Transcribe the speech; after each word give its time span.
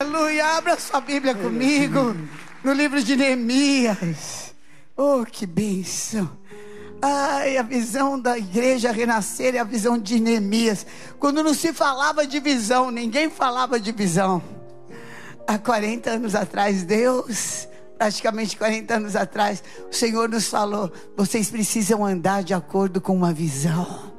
Aleluia, 0.00 0.56
abra 0.56 0.78
sua 0.78 1.00
Bíblia 1.00 1.34
comigo 1.34 2.14
no 2.62 2.72
livro 2.72 3.02
de 3.02 3.16
Neemias. 3.16 4.54
Oh, 4.96 5.24
que 5.24 5.44
bênção. 5.44 6.30
Ai, 7.02 7.56
a 7.56 7.64
visão 7.64 8.16
da 8.16 8.38
igreja 8.38 8.92
renascer 8.92 9.56
é 9.56 9.58
a 9.58 9.64
visão 9.64 9.98
de 9.98 10.20
Neemias. 10.20 10.86
Quando 11.18 11.42
não 11.42 11.52
se 11.52 11.72
falava 11.72 12.24
de 12.24 12.38
visão, 12.38 12.92
ninguém 12.92 13.28
falava 13.28 13.80
de 13.80 13.90
visão. 13.90 14.40
Há 15.48 15.58
40 15.58 16.10
anos 16.10 16.36
atrás, 16.36 16.84
Deus, 16.84 17.66
praticamente 17.98 18.56
40 18.56 18.94
anos 18.94 19.16
atrás, 19.16 19.64
o 19.90 19.92
Senhor 19.92 20.28
nos 20.28 20.46
falou: 20.46 20.92
vocês 21.16 21.50
precisam 21.50 22.06
andar 22.06 22.44
de 22.44 22.54
acordo 22.54 23.00
com 23.00 23.16
uma 23.16 23.32
visão. 23.32 24.12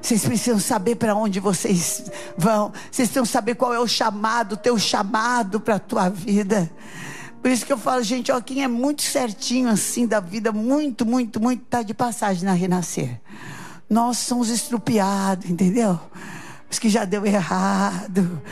Vocês 0.00 0.24
precisam 0.24 0.58
saber 0.58 0.96
para 0.96 1.14
onde 1.14 1.40
vocês 1.40 2.10
vão. 2.36 2.72
Vocês 2.90 3.08
precisam 3.08 3.24
saber 3.24 3.54
qual 3.54 3.72
é 3.72 3.80
o 3.80 3.86
chamado, 3.86 4.52
o 4.52 4.56
teu 4.56 4.78
chamado 4.78 5.60
para 5.60 5.76
a 5.76 5.78
tua 5.78 6.08
vida. 6.08 6.70
Por 7.42 7.50
isso 7.50 7.64
que 7.64 7.72
eu 7.72 7.78
falo, 7.78 8.02
gente, 8.02 8.32
ó, 8.32 8.40
quem 8.40 8.64
é 8.64 8.68
muito 8.68 9.02
certinho 9.02 9.68
assim 9.68 10.06
da 10.06 10.18
vida, 10.18 10.50
muito, 10.50 11.06
muito, 11.06 11.40
muito, 11.40 11.64
tá 11.64 11.82
de 11.82 11.94
passagem 11.94 12.44
na 12.44 12.52
renascer. 12.52 13.20
Nós 13.88 14.18
somos 14.18 14.48
estrupiados, 14.48 15.48
entendeu? 15.48 16.00
Os 16.68 16.78
que 16.78 16.88
já 16.88 17.04
deu 17.04 17.24
errado. 17.24 18.42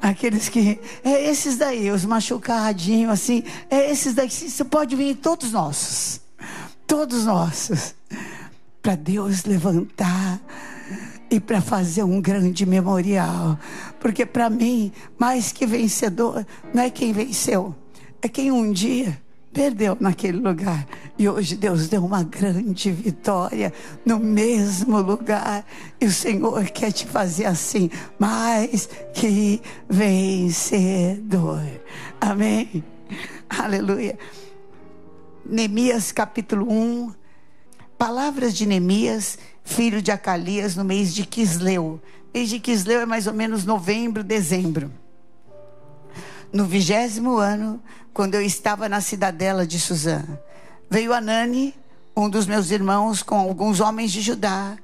Aqueles 0.00 0.48
que. 0.48 0.80
É 1.04 1.28
esses 1.30 1.58
daí, 1.58 1.90
os 1.90 2.06
machucadinhos, 2.06 3.12
assim. 3.12 3.44
É 3.68 3.90
esses 3.90 4.14
daí. 4.14 4.30
Você 4.30 4.64
pode 4.64 4.96
vir, 4.96 5.16
todos 5.16 5.52
nossos. 5.52 6.20
Todos 6.86 7.26
nossos. 7.26 7.94
Para 8.80 8.94
Deus 8.94 9.44
levantar 9.44 10.40
e 11.30 11.38
para 11.38 11.60
fazer 11.60 12.02
um 12.02 12.20
grande 12.20 12.66
memorial. 12.66 13.58
Porque 14.00 14.26
para 14.26 14.50
mim, 14.50 14.92
mais 15.18 15.52
que 15.52 15.64
vencedor, 15.64 16.44
não 16.74 16.82
é 16.82 16.90
quem 16.90 17.12
venceu, 17.12 17.74
é 18.20 18.28
quem 18.28 18.50
um 18.50 18.72
dia 18.72 19.16
perdeu 19.52 19.96
naquele 20.00 20.38
lugar. 20.38 20.86
E 21.18 21.28
hoje 21.28 21.56
Deus 21.56 21.88
deu 21.88 22.04
uma 22.04 22.22
grande 22.22 22.90
vitória 22.90 23.72
no 24.04 24.18
mesmo 24.18 25.00
lugar. 25.00 25.64
E 26.00 26.06
o 26.06 26.12
Senhor 26.12 26.64
quer 26.70 26.92
te 26.92 27.06
fazer 27.06 27.46
assim, 27.46 27.90
mais 28.18 28.88
que 29.14 29.60
vencedor. 29.88 31.62
Amém. 32.20 32.84
Aleluia. 33.48 34.18
Neemias 35.44 36.12
capítulo 36.12 36.70
1. 36.70 37.19
Palavras 38.00 38.54
de 38.54 38.64
Neemias 38.64 39.36
filho 39.62 40.00
de 40.00 40.10
Acalias, 40.10 40.74
no 40.74 40.82
mês 40.82 41.12
de 41.12 41.26
Quisleu. 41.26 42.00
Mês 42.32 42.48
de 42.48 42.58
Quisleu 42.58 43.02
é 43.02 43.04
mais 43.04 43.26
ou 43.26 43.34
menos 43.34 43.66
novembro, 43.66 44.24
dezembro. 44.24 44.90
No 46.50 46.64
vigésimo 46.64 47.36
ano, 47.36 47.78
quando 48.14 48.36
eu 48.36 48.40
estava 48.40 48.88
na 48.88 49.02
cidadela 49.02 49.66
de 49.66 49.78
Suzã, 49.78 50.24
veio 50.88 51.12
Anani, 51.12 51.74
um 52.16 52.30
dos 52.30 52.46
meus 52.46 52.70
irmãos, 52.70 53.22
com 53.22 53.38
alguns 53.38 53.80
homens 53.80 54.10
de 54.10 54.22
Judá, 54.22 54.78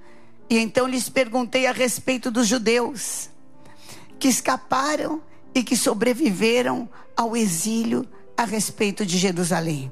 e 0.51 0.59
então 0.59 0.87
lhes 0.87 1.09
perguntei 1.09 1.67
a 1.67 1.73
respeito 1.73 2.31
dos 2.31 2.47
judeus 2.47 3.31
que 4.19 4.29
escaparam 4.29 5.23
e 5.55 5.65
que 5.65 5.75
sobreviveram 5.75 6.87
ao 7.17 7.35
exílio 7.35 8.07
a 8.37 8.45
respeito 8.45 9.07
de 9.07 9.17
Jerusalém. 9.17 9.91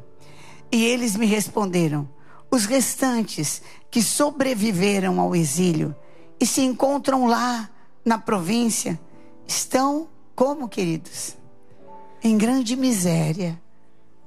E 0.71 0.85
eles 0.85 1.17
me 1.17 1.25
responderam: 1.25 2.07
os 2.55 2.67
restantes 2.67 3.61
que 3.91 4.01
sobreviveram 4.01 5.19
ao 5.21 5.35
exílio 5.35 5.95
e 6.39 6.47
se 6.47 6.61
encontram 6.61 7.27
lá 7.27 7.69
na 8.05 8.17
província 8.17 9.01
estão 9.47 10.09
como, 10.37 10.69
queridos? 10.69 11.37
Em 12.23 12.39
grande 12.39 12.77
miséria 12.77 13.61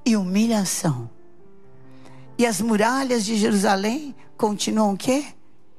e 0.04 0.14
humilhação. 0.14 1.10
E 2.36 2.46
as 2.46 2.60
muralhas 2.60 3.24
de 3.24 3.36
Jerusalém 3.36 4.14
continuam 4.36 4.92
o 4.92 4.96
quê? 4.96 5.24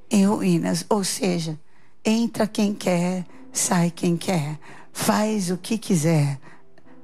Em 0.09 0.25
ruínas, 0.25 0.83
ou 0.89 1.03
seja, 1.03 1.59
entra 2.03 2.47
quem 2.47 2.73
quer, 2.73 3.25
sai 3.53 3.91
quem 3.91 4.17
quer, 4.17 4.59
faz 4.91 5.51
o 5.51 5.57
que 5.57 5.77
quiser. 5.77 6.39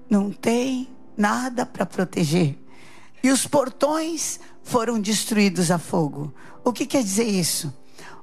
Não 0.10 0.32
tem 0.32 0.90
nada 1.16 1.68
para 1.68 1.86
proteger. 1.86 2.58
E 3.24 3.30
os 3.30 3.48
portões 3.48 4.40
foram 4.66 5.00
destruídos 5.00 5.70
a 5.70 5.78
fogo. 5.78 6.34
O 6.64 6.74
que 6.74 6.88
quer 6.88 7.04
dizer 7.04 7.24
isso? 7.24 7.74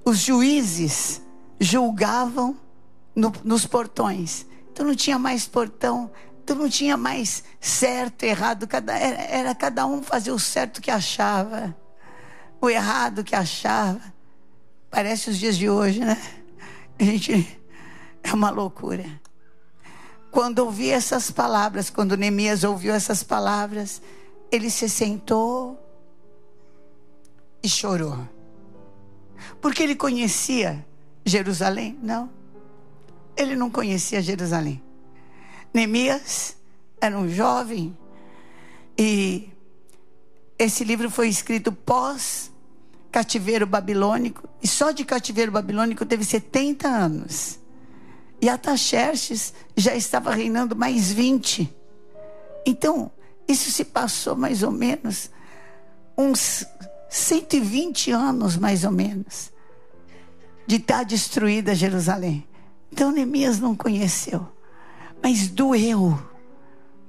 Os 0.04 0.18
juízes 0.18 1.22
julgavam 1.58 2.56
no, 3.14 3.32
nos 3.44 3.64
portões. 3.64 4.44
Então 4.72 4.84
não 4.84 4.94
tinha 4.94 5.18
mais 5.18 5.46
portão, 5.46 6.10
então 6.42 6.56
não 6.56 6.68
tinha 6.68 6.96
mais 6.96 7.44
certo, 7.60 8.24
errado. 8.24 8.66
Cada, 8.66 8.92
era, 8.92 9.22
era 9.22 9.54
cada 9.54 9.86
um 9.86 10.02
fazer 10.02 10.32
o 10.32 10.38
certo 10.38 10.82
que 10.82 10.90
achava, 10.90 11.74
o 12.60 12.68
errado 12.68 13.22
que 13.22 13.36
achava. 13.36 14.02
Parece 14.90 15.30
os 15.30 15.38
dias 15.38 15.56
de 15.56 15.70
hoje, 15.70 16.00
né? 16.00 16.20
A 16.98 17.04
gente 17.04 17.60
é 18.22 18.32
uma 18.34 18.50
loucura. 18.50 19.04
Quando 20.32 20.58
ouvi 20.58 20.90
essas 20.90 21.30
palavras, 21.30 21.88
quando 21.88 22.16
Neemias 22.16 22.64
ouviu 22.64 22.94
essas 22.94 23.22
palavras, 23.22 24.02
ele 24.50 24.70
se 24.70 24.88
sentou 24.88 25.81
e 27.62 27.68
chorou. 27.68 28.18
Porque 29.60 29.82
ele 29.82 29.94
conhecia 29.94 30.84
Jerusalém? 31.24 31.98
Não. 32.02 32.30
Ele 33.36 33.56
não 33.56 33.70
conhecia 33.70 34.20
Jerusalém. 34.20 34.82
Neemias 35.72 36.56
era 37.00 37.18
um 37.18 37.28
jovem 37.28 37.96
e 38.98 39.48
esse 40.58 40.84
livro 40.84 41.10
foi 41.10 41.28
escrito 41.28 41.72
pós 41.72 42.52
cativeiro 43.10 43.66
babilônico 43.66 44.48
e 44.62 44.68
só 44.68 44.90
de 44.90 45.04
cativeiro 45.04 45.52
babilônico 45.52 46.04
teve 46.04 46.24
70 46.24 46.88
anos. 46.88 47.58
E 48.40 48.48
Ataxerxes 48.48 49.54
já 49.76 49.94
estava 49.94 50.34
reinando 50.34 50.74
mais 50.74 51.12
20. 51.12 51.72
Então, 52.66 53.10
isso 53.46 53.70
se 53.70 53.84
passou 53.84 54.36
mais 54.36 54.62
ou 54.62 54.70
menos 54.70 55.30
uns 56.16 56.66
120 57.12 58.10
anos, 58.10 58.56
mais 58.56 58.84
ou 58.84 58.90
menos, 58.90 59.52
de 60.66 60.76
estar 60.76 61.04
destruída 61.04 61.74
Jerusalém. 61.74 62.48
Então 62.90 63.12
Neemias 63.12 63.60
não 63.60 63.76
conheceu, 63.76 64.48
mas 65.22 65.46
doeu, 65.46 66.18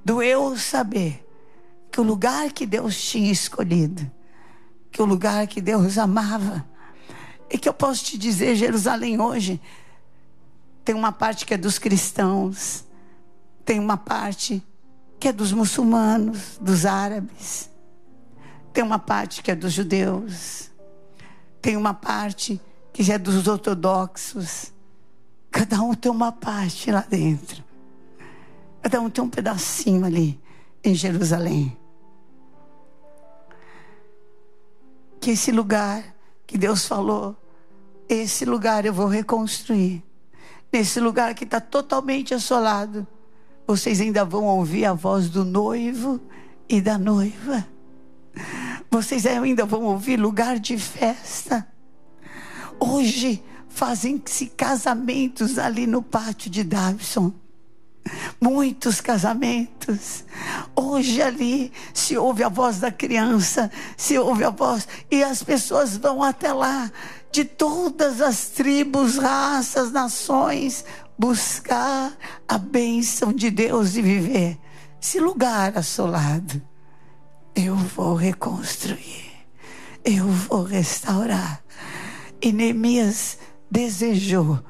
doeu 0.04 0.58
saber 0.58 1.26
que 1.90 1.98
o 2.02 2.04
lugar 2.04 2.52
que 2.52 2.66
Deus 2.66 3.02
tinha 3.02 3.32
escolhido, 3.32 4.10
que 4.92 5.00
o 5.00 5.06
lugar 5.06 5.46
que 5.46 5.62
Deus 5.62 5.96
amava, 5.96 6.68
e 7.50 7.56
que 7.56 7.66
eu 7.66 7.74
posso 7.74 8.04
te 8.04 8.18
dizer, 8.18 8.56
Jerusalém 8.56 9.18
hoje 9.18 9.58
tem 10.84 10.94
uma 10.94 11.12
parte 11.12 11.46
que 11.46 11.54
é 11.54 11.56
dos 11.56 11.78
cristãos, 11.78 12.84
tem 13.64 13.80
uma 13.80 13.96
parte 13.96 14.62
que 15.18 15.28
é 15.28 15.32
dos 15.32 15.50
muçulmanos, 15.50 16.58
dos 16.60 16.84
árabes. 16.84 17.70
Tem 18.74 18.82
uma 18.82 18.98
parte 18.98 19.40
que 19.40 19.52
é 19.52 19.54
dos 19.54 19.72
judeus. 19.72 20.68
Tem 21.62 21.76
uma 21.76 21.94
parte 21.94 22.60
que 22.92 23.10
é 23.10 23.16
dos 23.16 23.46
ortodoxos. 23.46 24.72
Cada 25.48 25.80
um 25.80 25.94
tem 25.94 26.10
uma 26.10 26.32
parte 26.32 26.90
lá 26.90 27.06
dentro. 27.08 27.62
Cada 28.82 29.00
um 29.00 29.08
tem 29.08 29.22
um 29.22 29.30
pedacinho 29.30 30.04
ali 30.04 30.40
em 30.82 30.92
Jerusalém. 30.92 31.78
Que 35.20 35.30
esse 35.30 35.52
lugar 35.52 36.04
que 36.44 36.58
Deus 36.58 36.84
falou, 36.84 37.36
esse 38.08 38.44
lugar 38.44 38.84
eu 38.84 38.92
vou 38.92 39.06
reconstruir. 39.06 40.02
Nesse 40.72 40.98
lugar 40.98 41.32
que 41.34 41.44
está 41.44 41.60
totalmente 41.60 42.34
assolado, 42.34 43.06
vocês 43.66 44.00
ainda 44.00 44.24
vão 44.24 44.44
ouvir 44.44 44.84
a 44.84 44.92
voz 44.92 45.30
do 45.30 45.44
noivo 45.44 46.20
e 46.68 46.80
da 46.80 46.98
noiva. 46.98 47.64
Vocês 48.94 49.26
ainda 49.26 49.66
vão 49.66 49.82
ouvir 49.82 50.16
lugar 50.20 50.56
de 50.56 50.78
festa. 50.78 51.66
Hoje 52.78 53.42
fazem-se 53.68 54.46
casamentos 54.46 55.58
ali 55.58 55.84
no 55.84 56.00
pátio 56.00 56.48
de 56.48 56.62
Davison. 56.62 57.32
Muitos 58.40 59.00
casamentos. 59.00 60.24
Hoje 60.76 61.20
ali 61.20 61.72
se 61.92 62.16
ouve 62.16 62.44
a 62.44 62.48
voz 62.48 62.78
da 62.78 62.92
criança, 62.92 63.68
se 63.96 64.16
ouve 64.16 64.44
a 64.44 64.50
voz, 64.50 64.86
e 65.10 65.24
as 65.24 65.42
pessoas 65.42 65.96
vão 65.96 66.22
até 66.22 66.52
lá, 66.52 66.88
de 67.32 67.44
todas 67.44 68.20
as 68.20 68.50
tribos, 68.50 69.16
raças, 69.16 69.90
nações, 69.90 70.84
buscar 71.18 72.16
a 72.46 72.58
bênção 72.58 73.32
de 73.32 73.50
Deus 73.50 73.96
e 73.96 74.02
viver. 74.02 74.56
Esse 75.02 75.18
lugar 75.18 75.76
assolado 75.76 76.62
eu 77.54 77.76
vou 77.76 78.14
reconstruir, 78.14 79.30
eu 80.04 80.26
vou 80.26 80.64
restaurar. 80.64 81.62
E 82.42 82.52
Neemias 82.52 83.38
desejou 83.70 84.60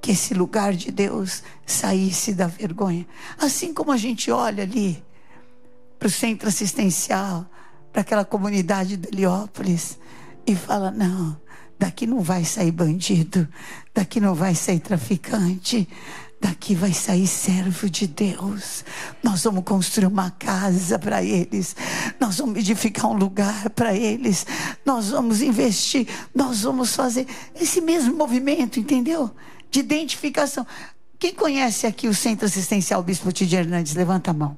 que 0.00 0.12
esse 0.12 0.34
lugar 0.34 0.74
de 0.74 0.90
Deus 0.90 1.42
saísse 1.66 2.32
da 2.32 2.46
vergonha. 2.46 3.06
Assim 3.38 3.72
como 3.72 3.92
a 3.92 3.96
gente 3.96 4.30
olha 4.30 4.62
ali 4.62 5.02
para 5.98 6.06
o 6.06 6.10
centro 6.10 6.48
assistencial, 6.48 7.46
para 7.92 8.02
aquela 8.02 8.24
comunidade 8.24 8.96
de 8.96 9.08
Heliópolis 9.08 9.98
e 10.46 10.54
fala: 10.54 10.90
não, 10.90 11.36
daqui 11.78 12.06
não 12.06 12.20
vai 12.20 12.44
sair 12.44 12.70
bandido, 12.70 13.48
daqui 13.94 14.20
não 14.20 14.34
vai 14.34 14.54
sair 14.54 14.80
traficante, 14.80 15.88
daqui 16.40 16.74
vai 16.74 16.92
sair 16.92 17.26
servo 17.26 17.88
de 17.90 18.06
Deus. 18.06 18.84
Nós 19.22 19.42
vamos 19.44 19.64
construir 19.64 20.06
uma 20.06 20.30
casa 20.30 20.98
para 20.98 21.22
eles, 21.22 21.74
nós 22.20 22.38
vamos 22.38 22.58
edificar 22.58 23.10
um 23.10 23.16
lugar 23.16 23.70
para 23.70 23.94
eles, 23.94 24.46
nós 24.84 25.10
vamos 25.10 25.42
investir, 25.42 26.06
nós 26.34 26.62
vamos 26.62 26.94
fazer 26.94 27.26
esse 27.54 27.80
mesmo 27.80 28.16
movimento, 28.16 28.78
entendeu? 28.78 29.30
De 29.70 29.80
identificação. 29.80 30.66
Quem 31.18 31.34
conhece 31.34 31.86
aqui 31.86 32.06
o 32.06 32.14
Centro 32.14 32.46
Assistencial 32.46 33.02
Bispo 33.02 33.32
Tid 33.32 33.54
Hernandes? 33.54 33.94
Levanta 33.94 34.30
a 34.30 34.34
mão. 34.34 34.56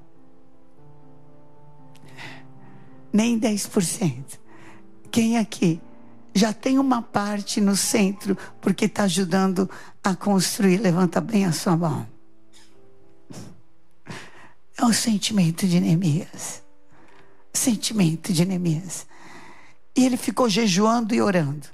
Nem 3.13 3.41
10%. 3.41 4.39
Quem 5.11 5.39
aqui 5.39 5.81
já 6.35 6.53
tem 6.53 6.79
uma 6.79 7.03
parte 7.03 7.61
no 7.61 7.77
centro, 7.77 8.37
porque 8.61 8.85
está 8.85 9.05
ajudando 9.05 9.69
a 10.03 10.15
construir. 10.15 10.79
Levanta 10.79 11.21
bem 11.21 11.45
a 11.45 11.53
sua 11.53 11.77
mão. 11.77 12.07
É 14.79 14.85
o 14.85 14.93
sentimento 14.93 15.67
de 15.67 15.81
Neemias. 15.81 16.63
Sentimento 17.53 18.33
de 18.33 18.45
Neemias. 18.45 19.07
E 19.97 20.07
ele 20.07 20.17
ficou 20.17 20.49
jejuando 20.49 21.15
e 21.15 21.21
orando. 21.21 21.67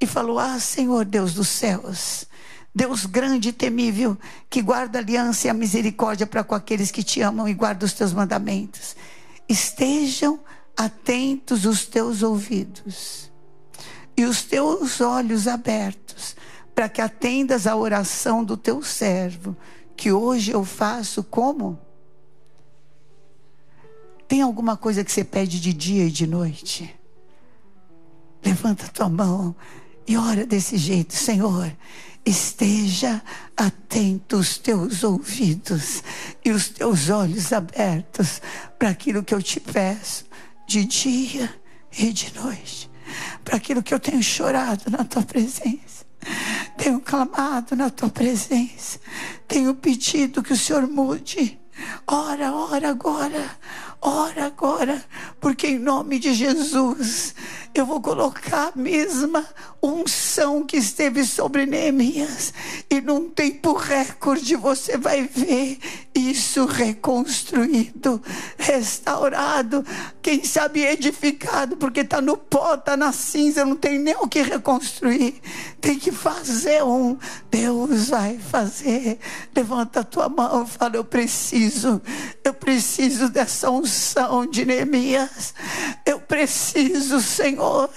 E 0.00 0.06
falou: 0.06 0.38
Ah, 0.38 0.58
Senhor 0.58 1.04
Deus 1.04 1.34
dos 1.34 1.48
céus, 1.48 2.26
Deus 2.74 3.06
grande 3.06 3.50
e 3.50 3.52
temível, 3.52 4.18
que 4.50 4.60
guarda 4.60 4.98
a 4.98 5.02
aliança 5.02 5.46
e 5.46 5.50
a 5.50 5.54
misericórdia 5.54 6.26
para 6.26 6.42
com 6.42 6.54
aqueles 6.54 6.90
que 6.90 7.02
te 7.02 7.20
amam 7.20 7.48
e 7.48 7.54
guardam 7.54 7.86
os 7.86 7.92
teus 7.92 8.12
mandamentos. 8.12 8.96
Estejam 9.48 10.40
atentos 10.76 11.64
os 11.64 11.86
teus 11.86 12.22
ouvidos 12.22 13.32
e 14.16 14.24
os 14.24 14.42
teus 14.42 15.00
olhos 15.00 15.48
abertos, 15.48 16.36
para 16.74 16.88
que 16.88 17.00
atendas 17.00 17.66
à 17.66 17.76
oração 17.76 18.44
do 18.44 18.56
teu 18.56 18.82
servo, 18.82 19.56
que 19.96 20.12
hoje 20.12 20.50
eu 20.50 20.64
faço 20.64 21.22
como? 21.22 21.78
Tem 24.26 24.42
alguma 24.42 24.76
coisa 24.76 25.04
que 25.04 25.12
você 25.12 25.24
pede 25.24 25.60
de 25.60 25.72
dia 25.72 26.06
e 26.06 26.10
de 26.10 26.26
noite? 26.26 26.94
Levanta 28.44 28.88
tua 28.88 29.08
mão 29.08 29.54
e 30.06 30.16
ora 30.16 30.46
desse 30.46 30.76
jeito, 30.76 31.14
Senhor. 31.14 31.72
Esteja 32.26 33.22
atento 33.56 34.36
os 34.36 34.56
teus 34.56 35.04
ouvidos 35.04 36.02
e 36.42 36.50
os 36.50 36.70
teus 36.70 37.10
olhos 37.10 37.52
abertos 37.52 38.40
para 38.78 38.88
aquilo 38.88 39.22
que 39.22 39.34
eu 39.34 39.42
te 39.42 39.60
peço 39.60 40.24
de 40.66 40.84
dia 40.86 41.54
e 41.96 42.10
de 42.10 42.34
noite 42.34 42.93
para 43.44 43.56
aquilo 43.56 43.82
que 43.82 43.92
eu 43.92 44.00
tenho 44.00 44.22
chorado 44.22 44.90
na 44.90 45.04
tua 45.04 45.22
presença. 45.22 46.04
Tenho 46.76 47.00
clamado 47.00 47.76
na 47.76 47.90
tua 47.90 48.08
presença. 48.08 48.98
Tenho 49.46 49.74
pedido 49.74 50.42
que 50.42 50.52
o 50.52 50.56
Senhor 50.56 50.86
mude. 50.88 51.58
Ora, 52.06 52.52
ora 52.52 52.90
agora. 52.90 53.50
Ora 54.06 54.46
agora, 54.46 55.02
porque 55.40 55.66
em 55.66 55.78
nome 55.78 56.18
de 56.18 56.34
Jesus 56.34 57.34
eu 57.74 57.84
vou 57.84 58.00
colocar 58.00 58.68
a 58.68 58.78
mesma 58.78 59.44
unção 59.82 60.64
que 60.64 60.76
esteve 60.76 61.24
sobre 61.24 61.66
Neemias. 61.66 62.54
E 62.88 63.00
num 63.00 63.28
tempo 63.28 63.72
recorde 63.72 64.54
você 64.54 64.96
vai 64.96 65.24
ver 65.24 65.78
isso 66.14 66.66
reconstruído, 66.66 68.22
restaurado, 68.56 69.84
quem 70.22 70.44
sabe 70.44 70.84
edificado, 70.84 71.76
porque 71.76 72.00
está 72.00 72.20
no 72.20 72.36
pó, 72.36 72.74
está 72.74 72.96
na 72.96 73.12
cinza, 73.12 73.64
não 73.64 73.74
tem 73.74 73.98
nem 73.98 74.14
o 74.14 74.28
que 74.28 74.40
reconstruir. 74.40 75.40
Tem 75.80 75.98
que 75.98 76.12
fazer 76.12 76.84
um. 76.84 77.18
Deus 77.50 78.10
vai 78.10 78.38
fazer. 78.38 79.18
Levanta 79.54 80.00
a 80.00 80.04
tua 80.04 80.28
mão 80.28 80.64
fala: 80.64 80.94
Eu 80.94 81.04
preciso, 81.04 82.00
eu 82.44 82.54
preciso 82.54 83.28
dessa 83.28 83.68
unção 83.68 84.46
de 84.46 84.64
Neemias. 84.64 85.52
Eu 86.06 86.20
preciso, 86.20 87.20
Senhor 87.20 87.63
Senhor. 87.64 87.90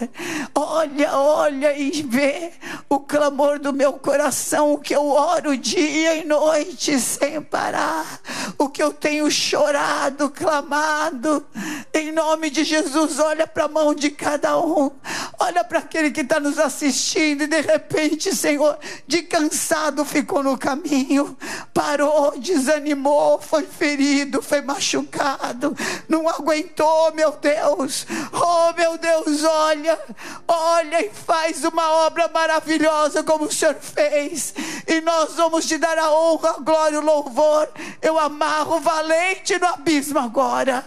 Olha, 0.55 1.15
olha 1.15 1.77
e 1.77 2.01
vê 2.01 2.51
o 2.89 2.99
clamor 2.99 3.59
do 3.59 3.73
meu 3.73 3.93
coração, 3.93 4.73
o 4.73 4.79
que 4.79 4.95
eu 4.95 5.07
oro 5.07 5.57
dia 5.57 6.15
e 6.15 6.25
noite 6.25 6.99
sem 6.99 7.41
parar, 7.41 8.19
o 8.57 8.69
que 8.69 8.81
eu 8.81 8.93
tenho 8.93 9.29
chorado, 9.29 10.29
clamado. 10.29 11.45
Em 11.93 12.11
nome 12.11 12.49
de 12.49 12.63
Jesus, 12.63 13.19
olha 13.19 13.45
para 13.45 13.65
a 13.65 13.67
mão 13.67 13.93
de 13.93 14.09
cada 14.09 14.57
um, 14.59 14.91
olha 15.39 15.63
para 15.63 15.79
aquele 15.79 16.11
que 16.11 16.21
está 16.21 16.39
nos 16.39 16.57
assistindo 16.57 17.43
e 17.43 17.47
de 17.47 17.61
repente, 17.61 18.35
Senhor, 18.35 18.77
de 19.05 19.23
cansado 19.23 20.05
ficou 20.05 20.41
no 20.41 20.57
caminho, 20.57 21.37
parou, 21.73 22.37
desanimou, 22.37 23.39
foi 23.39 23.63
ferido, 23.63 24.41
foi 24.41 24.61
machucado, 24.61 25.75
não 26.07 26.27
aguentou, 26.27 27.13
meu 27.13 27.31
Deus. 27.31 28.05
Oh, 28.33 28.73
meu 28.73 28.97
Deus, 28.97 29.43
olha, 29.57 29.99
olha 30.47 31.05
e 31.05 31.09
faz 31.09 31.63
uma 31.63 31.89
obra 32.05 32.29
maravilhosa 32.33 33.23
como 33.23 33.45
o 33.45 33.51
Senhor 33.51 33.75
fez. 33.75 34.53
E 34.87 35.01
nós 35.01 35.35
vamos 35.35 35.65
te 35.65 35.77
dar 35.77 35.97
a 35.97 36.11
honra, 36.11 36.51
a 36.51 36.59
glória 36.59 36.99
o 36.99 37.03
louvor. 37.03 37.69
Eu 38.01 38.19
amarro 38.19 38.79
valente 38.79 39.57
no 39.57 39.67
abismo 39.67 40.19
agora. 40.19 40.85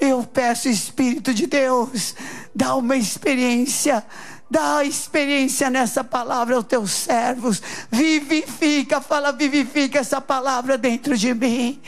Eu 0.00 0.22
peço, 0.22 0.68
Espírito 0.68 1.34
de 1.34 1.46
Deus, 1.46 2.14
dá 2.54 2.74
uma 2.76 2.96
experiência. 2.96 4.04
Dá 4.50 4.82
experiência 4.82 5.68
nessa 5.68 6.02
palavra 6.02 6.56
aos 6.56 6.64
teus 6.64 6.90
servos. 6.90 7.60
Vivifica, 7.90 8.98
fala, 9.00 9.30
vivifica 9.30 9.98
essa 9.98 10.22
palavra 10.22 10.78
dentro 10.78 11.16
de 11.18 11.34
mim. 11.34 11.80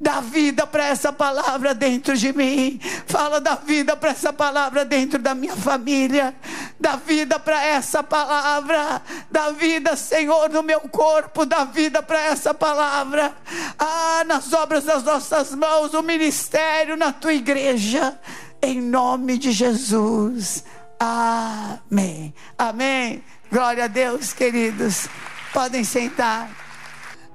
Dá 0.00 0.20
vida 0.20 0.66
para 0.66 0.86
essa 0.86 1.12
palavra 1.12 1.72
dentro 1.72 2.16
de 2.16 2.32
mim. 2.32 2.80
Fala 3.06 3.40
da 3.40 3.54
vida 3.54 3.96
para 3.96 4.10
essa 4.10 4.32
palavra 4.32 4.84
dentro 4.84 5.18
da 5.18 5.34
minha 5.34 5.54
família. 5.54 6.34
Dá 6.78 6.96
vida 6.96 7.38
para 7.38 7.64
essa 7.64 8.02
palavra. 8.02 9.00
Dá 9.30 9.50
vida, 9.52 9.96
Senhor, 9.96 10.50
no 10.50 10.62
meu 10.62 10.80
corpo. 10.80 11.46
Dá 11.46 11.64
vida 11.64 12.02
para 12.02 12.20
essa 12.20 12.52
palavra. 12.52 13.32
Ah, 13.78 14.24
nas 14.26 14.52
obras 14.52 14.84
das 14.84 15.04
nossas 15.04 15.54
mãos, 15.54 15.94
o 15.94 16.02
ministério 16.02 16.96
na 16.96 17.12
tua 17.12 17.32
igreja. 17.32 18.18
Em 18.60 18.80
nome 18.80 19.38
de 19.38 19.52
Jesus. 19.52 20.64
Amém. 20.98 22.34
Amém. 22.58 23.24
Glória 23.50 23.84
a 23.84 23.88
Deus, 23.88 24.32
queridos. 24.32 25.08
Podem 25.52 25.84
sentar. 25.84 26.50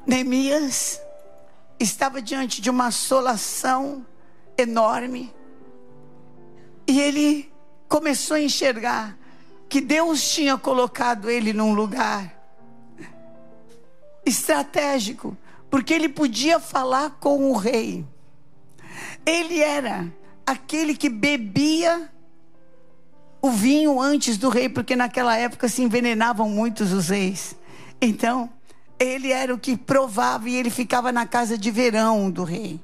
Neemias 0.06 1.00
estava 1.80 2.22
diante 2.22 2.62
de 2.62 2.70
uma 2.70 2.88
assolação 2.88 4.06
enorme. 4.58 5.34
E 6.88 7.00
ele 7.00 7.52
começou 7.88 8.36
a 8.36 8.42
enxergar 8.42 9.18
que 9.70 9.80
Deus 9.80 10.28
tinha 10.30 10.58
colocado 10.58 11.30
ele 11.30 11.54
num 11.54 11.74
lugar 11.74 12.36
estratégico, 14.26 15.38
porque 15.70 15.94
ele 15.94 16.10
podia 16.10 16.60
falar 16.60 17.12
com 17.20 17.50
o 17.52 17.56
rei. 17.56 18.06
Ele 19.26 19.60
era 19.60 20.12
aquele 20.46 20.96
que 20.96 21.10
bebia 21.10 22.10
o 23.42 23.52
vinho 23.52 24.02
antes 24.02 24.38
do 24.38 24.50
rei, 24.50 24.68
porque 24.68 24.96
naquela 24.96 25.38
época 25.38 25.70
se 25.70 25.82
envenenavam 25.82 26.50
muitos 26.50 26.92
os 26.92 27.10
reis. 27.10 27.56
Então, 28.02 28.50
ele 29.00 29.32
era 29.32 29.54
o 29.54 29.58
que 29.58 29.78
provava 29.78 30.50
e 30.50 30.56
ele 30.56 30.70
ficava 30.70 31.12
na 31.12 31.26
casa 31.26 31.58
de 31.58 31.72
verão 31.72 32.30
do 32.30 32.44
rei. 32.44 32.80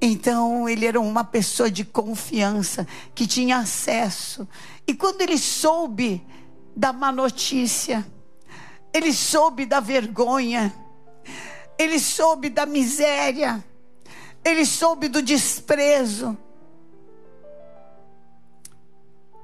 Então 0.00 0.68
ele 0.68 0.84
era 0.84 1.00
uma 1.00 1.22
pessoa 1.22 1.70
de 1.70 1.84
confiança, 1.84 2.84
que 3.14 3.24
tinha 3.24 3.58
acesso. 3.58 4.48
E 4.84 4.92
quando 4.92 5.20
ele 5.20 5.38
soube 5.38 6.26
da 6.74 6.92
má 6.92 7.12
notícia, 7.12 8.04
ele 8.92 9.12
soube 9.12 9.64
da 9.64 9.78
vergonha, 9.78 10.74
ele 11.78 12.00
soube 12.00 12.50
da 12.50 12.66
miséria, 12.66 13.64
ele 14.44 14.66
soube 14.66 15.06
do 15.06 15.22
desprezo. 15.22 16.36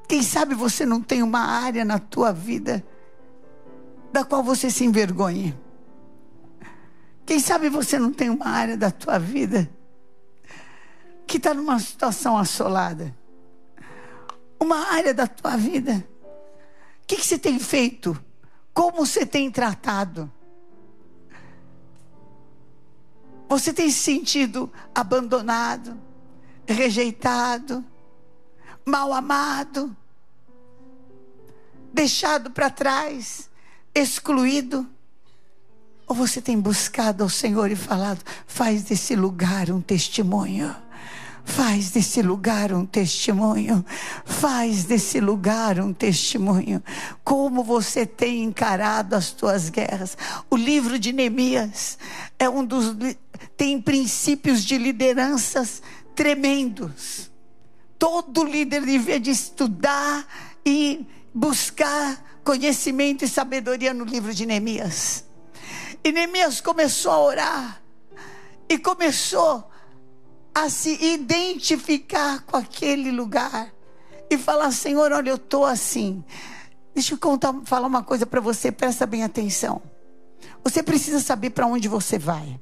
Quem 0.08 0.24
sabe 0.24 0.56
você 0.56 0.84
não 0.84 1.00
tem 1.00 1.22
uma 1.22 1.40
área 1.40 1.84
na 1.84 2.00
tua 2.00 2.32
vida 2.32 2.84
da 4.18 4.24
qual 4.24 4.42
você 4.42 4.68
se 4.68 4.84
envergonhe. 4.84 5.56
Quem 7.24 7.38
sabe 7.38 7.68
você 7.68 8.00
não 8.00 8.12
tem 8.12 8.28
uma 8.28 8.48
área 8.48 8.76
da 8.76 8.90
tua 8.90 9.16
vida 9.16 9.70
que 11.24 11.36
está 11.36 11.54
numa 11.54 11.78
situação 11.78 12.36
assolada. 12.36 13.14
Uma 14.58 14.88
área 14.92 15.14
da 15.14 15.28
tua 15.28 15.56
vida. 15.56 16.04
O 17.02 17.06
que, 17.06 17.16
que 17.16 17.24
você 17.24 17.38
tem 17.38 17.58
feito 17.60 18.20
Como 18.74 19.06
você 19.06 19.24
tem 19.24 19.50
tratado? 19.52 20.30
Você 23.48 23.72
tem 23.72 23.88
se 23.88 23.98
sentido 23.98 24.70
abandonado, 24.94 25.96
rejeitado, 26.66 27.84
mal 28.84 29.12
amado, 29.12 29.96
deixado 31.92 32.50
para 32.50 32.68
trás, 32.68 33.48
excluído? 33.94 34.86
Ou 36.06 36.14
você 36.14 36.40
tem 36.40 36.58
buscado 36.58 37.22
ao 37.22 37.28
Senhor 37.28 37.70
e 37.70 37.76
falado: 37.76 38.22
faz 38.46 38.82
desse 38.84 39.14
lugar 39.14 39.70
um 39.70 39.80
testemunho? 39.80 40.74
Faz 41.44 41.90
desse 41.90 42.20
lugar 42.20 42.72
um 42.72 42.84
testemunho. 42.84 43.84
Faz 44.24 44.84
desse 44.84 45.18
lugar 45.18 45.80
um 45.80 45.94
testemunho. 45.94 46.82
Como 47.24 47.64
você 47.64 48.04
tem 48.04 48.44
encarado 48.44 49.16
as 49.16 49.30
tuas 49.30 49.70
guerras. 49.70 50.16
O 50.50 50.56
livro 50.56 50.98
de 50.98 51.12
Neemias 51.12 51.98
é 52.38 52.48
um 52.48 52.64
dos. 52.64 52.94
tem 53.56 53.80
princípios 53.80 54.62
de 54.62 54.76
lideranças 54.76 55.82
tremendos. 56.14 57.30
Todo 57.98 58.44
líder 58.44 58.84
devia 58.84 59.18
de 59.18 59.30
estudar 59.30 60.26
e 60.64 61.06
buscar 61.34 62.22
conhecimento 62.48 63.26
e 63.26 63.28
sabedoria 63.28 63.92
no 63.92 64.06
livro 64.06 64.32
de 64.32 64.46
Neemias. 64.46 65.26
E 66.02 66.10
Neemias 66.10 66.62
começou 66.62 67.12
a 67.12 67.20
orar 67.20 67.82
e 68.66 68.78
começou 68.78 69.68
a 70.54 70.70
se 70.70 70.94
identificar 71.04 72.42
com 72.44 72.56
aquele 72.56 73.10
lugar 73.10 73.70
e 74.30 74.38
falar: 74.38 74.70
Senhor, 74.70 75.12
olha, 75.12 75.28
eu 75.28 75.36
estou 75.36 75.66
assim. 75.66 76.24
Deixa 76.94 77.12
eu 77.12 77.18
contar, 77.18 77.54
falar 77.66 77.86
uma 77.86 78.02
coisa 78.02 78.24
para 78.24 78.40
você, 78.40 78.72
presta 78.72 79.04
bem 79.04 79.24
atenção. 79.24 79.82
Você 80.64 80.82
precisa 80.82 81.20
saber 81.20 81.50
para 81.50 81.66
onde 81.66 81.86
você 81.86 82.18
vai. 82.18 82.58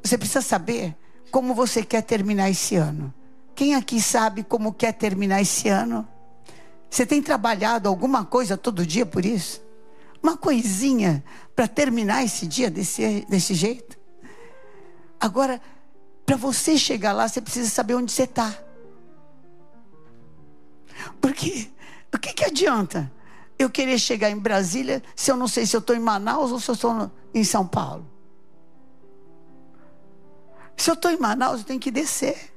Você 0.00 0.16
precisa 0.16 0.42
saber 0.42 0.96
como 1.32 1.54
você 1.54 1.82
quer 1.82 2.02
terminar 2.02 2.50
esse 2.50 2.76
ano. 2.76 3.12
Quem 3.52 3.74
aqui 3.74 4.00
sabe 4.00 4.44
como 4.44 4.72
quer 4.72 4.92
terminar 4.92 5.42
esse 5.42 5.68
ano? 5.68 6.06
Você 6.94 7.04
tem 7.04 7.20
trabalhado 7.20 7.88
alguma 7.88 8.24
coisa 8.24 8.56
todo 8.56 8.86
dia 8.86 9.04
por 9.04 9.24
isso? 9.24 9.60
Uma 10.22 10.36
coisinha 10.36 11.24
para 11.52 11.66
terminar 11.66 12.22
esse 12.22 12.46
dia 12.46 12.70
desse, 12.70 13.26
desse 13.28 13.52
jeito? 13.52 13.98
Agora, 15.18 15.60
para 16.24 16.36
você 16.36 16.78
chegar 16.78 17.12
lá, 17.12 17.26
você 17.26 17.40
precisa 17.40 17.68
saber 17.68 17.96
onde 17.96 18.12
você 18.12 18.22
está. 18.22 18.56
Porque 21.20 21.68
o 22.14 22.18
que, 22.20 22.32
que 22.32 22.44
adianta 22.44 23.10
eu 23.58 23.68
querer 23.68 23.98
chegar 23.98 24.30
em 24.30 24.38
Brasília 24.38 25.02
se 25.16 25.32
eu 25.32 25.36
não 25.36 25.48
sei 25.48 25.66
se 25.66 25.74
eu 25.74 25.80
estou 25.80 25.96
em 25.96 26.00
Manaus 26.00 26.52
ou 26.52 26.60
se 26.60 26.70
eu 26.70 26.76
estou 26.76 27.10
em 27.34 27.42
São 27.42 27.66
Paulo? 27.66 28.08
Se 30.76 30.88
eu 30.88 30.94
estou 30.94 31.10
em 31.10 31.18
Manaus, 31.18 31.58
eu 31.58 31.66
tenho 31.66 31.80
que 31.80 31.90
descer. 31.90 32.54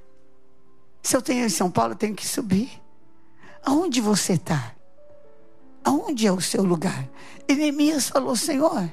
Se 1.02 1.18
eu 1.18 1.24
tenho 1.24 1.44
em 1.44 1.50
São 1.50 1.72
Paulo, 1.72 1.94
eu 1.94 1.98
tenho 1.98 2.14
que 2.14 2.28
subir. 2.28 2.86
Aonde 3.64 4.02
você 4.02 4.34
está? 4.34 4.74
Aonde 5.84 6.28
é 6.28 6.32
o 6.32 6.42
seu 6.42 6.64
lugar? 6.64 7.08
E 7.48 7.56
Neemias 7.56 8.10
falou: 8.10 8.36
Senhor, 8.36 8.90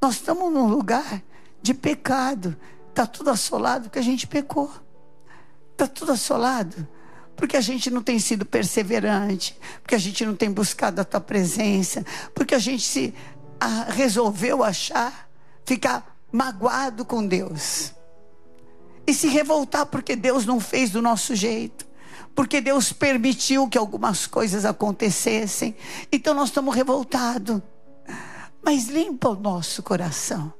nós 0.00 0.14
estamos 0.14 0.52
num 0.52 0.68
lugar 0.68 1.22
de 1.62 1.74
pecado 1.74 2.56
Está 2.98 3.06
tudo 3.06 3.30
assolado 3.30 3.84
porque 3.84 4.00
a 4.00 4.02
gente 4.02 4.26
pecou. 4.26 4.68
Está 5.70 5.86
tudo 5.86 6.10
assolado 6.10 6.88
porque 7.36 7.56
a 7.56 7.60
gente 7.60 7.92
não 7.92 8.02
tem 8.02 8.18
sido 8.18 8.44
perseverante, 8.44 9.56
porque 9.80 9.94
a 9.94 9.98
gente 9.98 10.26
não 10.26 10.34
tem 10.34 10.50
buscado 10.50 11.00
a 11.00 11.04
tua 11.04 11.20
presença, 11.20 12.04
porque 12.34 12.56
a 12.56 12.58
gente 12.58 12.82
se 12.82 13.14
a, 13.60 13.84
resolveu 13.84 14.64
achar, 14.64 15.30
ficar 15.64 16.18
magoado 16.32 17.04
com 17.04 17.24
Deus 17.24 17.94
e 19.06 19.14
se 19.14 19.28
revoltar 19.28 19.86
porque 19.86 20.16
Deus 20.16 20.44
não 20.44 20.58
fez 20.58 20.90
do 20.90 21.00
nosso 21.00 21.36
jeito. 21.36 21.86
Porque 22.38 22.60
Deus 22.60 22.92
permitiu 22.92 23.66
que 23.66 23.76
algumas 23.76 24.24
coisas 24.24 24.64
acontecessem. 24.64 25.74
Então 26.12 26.32
nós 26.32 26.50
estamos 26.50 26.72
revoltados. 26.72 27.60
Mas 28.62 28.86
limpa 28.86 29.30
o 29.30 29.34
nosso 29.34 29.82
coração 29.82 30.54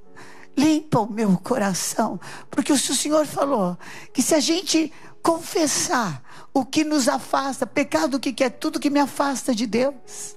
limpa 0.56 0.98
o 0.98 1.08
meu 1.08 1.38
coração. 1.38 2.18
Porque 2.50 2.72
o 2.72 2.76
Senhor 2.76 3.24
falou 3.26 3.78
que 4.12 4.20
se 4.20 4.34
a 4.34 4.40
gente 4.40 4.92
confessar 5.22 6.20
o 6.52 6.64
que 6.64 6.82
nos 6.82 7.06
afasta, 7.06 7.64
pecado 7.64 8.18
que 8.18 8.42
é 8.42 8.50
tudo 8.50 8.80
que 8.80 8.90
me 8.90 8.98
afasta 8.98 9.54
de 9.54 9.64
Deus. 9.64 10.36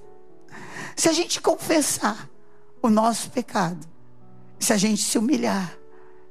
Se 0.94 1.08
a 1.08 1.12
gente 1.12 1.40
confessar 1.40 2.30
o 2.80 2.88
nosso 2.88 3.28
pecado, 3.30 3.84
se 4.60 4.72
a 4.72 4.76
gente 4.76 5.02
se 5.02 5.18
humilhar, 5.18 5.76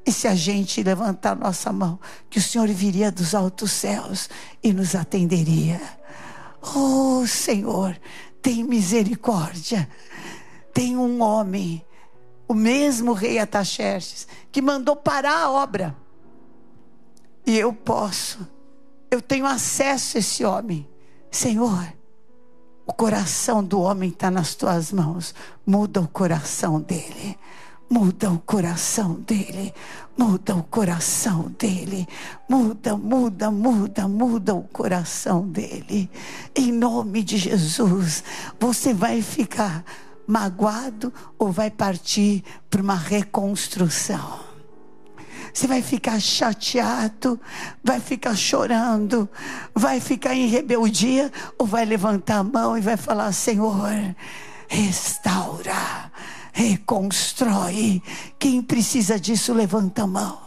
e 0.06 0.12
se 0.12 0.28
a 0.28 0.36
gente 0.36 0.82
levantar 0.82 1.36
nossa 1.36 1.72
mão, 1.72 2.00
que 2.30 2.40
o 2.40 2.42
Senhor 2.42 2.68
viria 2.68 3.12
dos 3.12 3.36
altos 3.36 3.72
céus 3.72 4.30
e 4.64 4.74
nos 4.74 4.96
atenderia. 4.96 5.80
Oh 6.76 7.26
Senhor, 7.28 8.00
tem 8.42 8.64
misericórdia. 8.64 9.88
Tem 10.74 10.98
um 10.98 11.22
homem 11.22 11.86
o 12.52 12.54
mesmo 12.54 13.14
rei 13.14 13.40
Ataxerxes, 13.40 14.28
que 14.52 14.62
mandou 14.62 14.94
parar 14.94 15.38
a 15.38 15.52
obra. 15.52 15.96
E 17.46 17.58
eu 17.58 17.72
posso, 17.72 18.46
eu 19.10 19.22
tenho 19.22 19.46
acesso 19.46 20.18
a 20.18 20.20
esse 20.20 20.44
homem. 20.44 20.86
Senhor, 21.32 21.94
o 22.86 22.92
coração 22.92 23.64
do 23.64 23.80
homem 23.80 24.10
está 24.10 24.30
nas 24.30 24.54
tuas 24.54 24.92
mãos. 24.92 25.34
Muda 25.66 26.02
o 26.02 26.08
coração 26.10 26.82
dele. 26.82 27.40
Muda 27.92 28.32
o 28.32 28.40
coração 28.40 29.16
dele. 29.16 29.74
Muda 30.18 30.56
o 30.56 30.64
coração 30.64 31.54
dele. 31.60 32.08
Muda, 32.48 32.96
muda, 32.96 33.52
muda, 33.52 34.08
muda 34.08 34.56
o 34.56 34.64
coração 34.64 35.46
dele. 35.46 36.10
Em 36.56 36.72
nome 36.72 37.22
de 37.22 37.36
Jesus, 37.36 38.24
você 38.58 38.94
vai 38.94 39.22
ficar 39.22 39.84
magoado 40.26 41.14
ou 41.38 41.52
vai 41.52 41.70
partir 41.70 42.46
para 42.70 42.82
uma 42.82 42.96
reconstrução? 42.96 44.40
Você 45.54 45.68
vai 45.68 45.82
ficar 45.82 46.18
chateado, 46.18 47.38
vai 47.84 48.00
ficar 48.00 48.38
chorando, 48.38 49.30
vai 49.76 50.00
ficar 50.00 50.34
em 50.34 50.48
rebeldia 50.48 51.30
ou 51.58 51.68
vai 51.68 51.84
levantar 51.84 52.38
a 52.38 52.44
mão 52.44 52.78
e 52.78 52.82
vai 52.82 52.96
falar: 52.96 53.34
Senhor, 53.34 54.16
restaura, 54.70 56.11
reconstrói. 56.52 58.02
Quem 58.40 58.62
precisa 58.62 59.20
disso, 59.20 59.54
levanta 59.54 60.04
a 60.04 60.08
mão. 60.08 60.40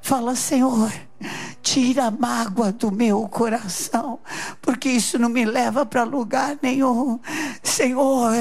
Fala, 0.00 0.34
Senhor 0.34 0.90
Tira 1.62 2.06
a 2.06 2.10
mágoa 2.10 2.72
do 2.72 2.90
meu 2.90 3.28
coração, 3.28 4.18
porque 4.60 4.88
isso 4.88 5.18
não 5.18 5.28
me 5.28 5.44
leva 5.44 5.86
para 5.86 6.02
lugar 6.02 6.58
nenhum. 6.60 7.20
Senhor, 7.62 8.32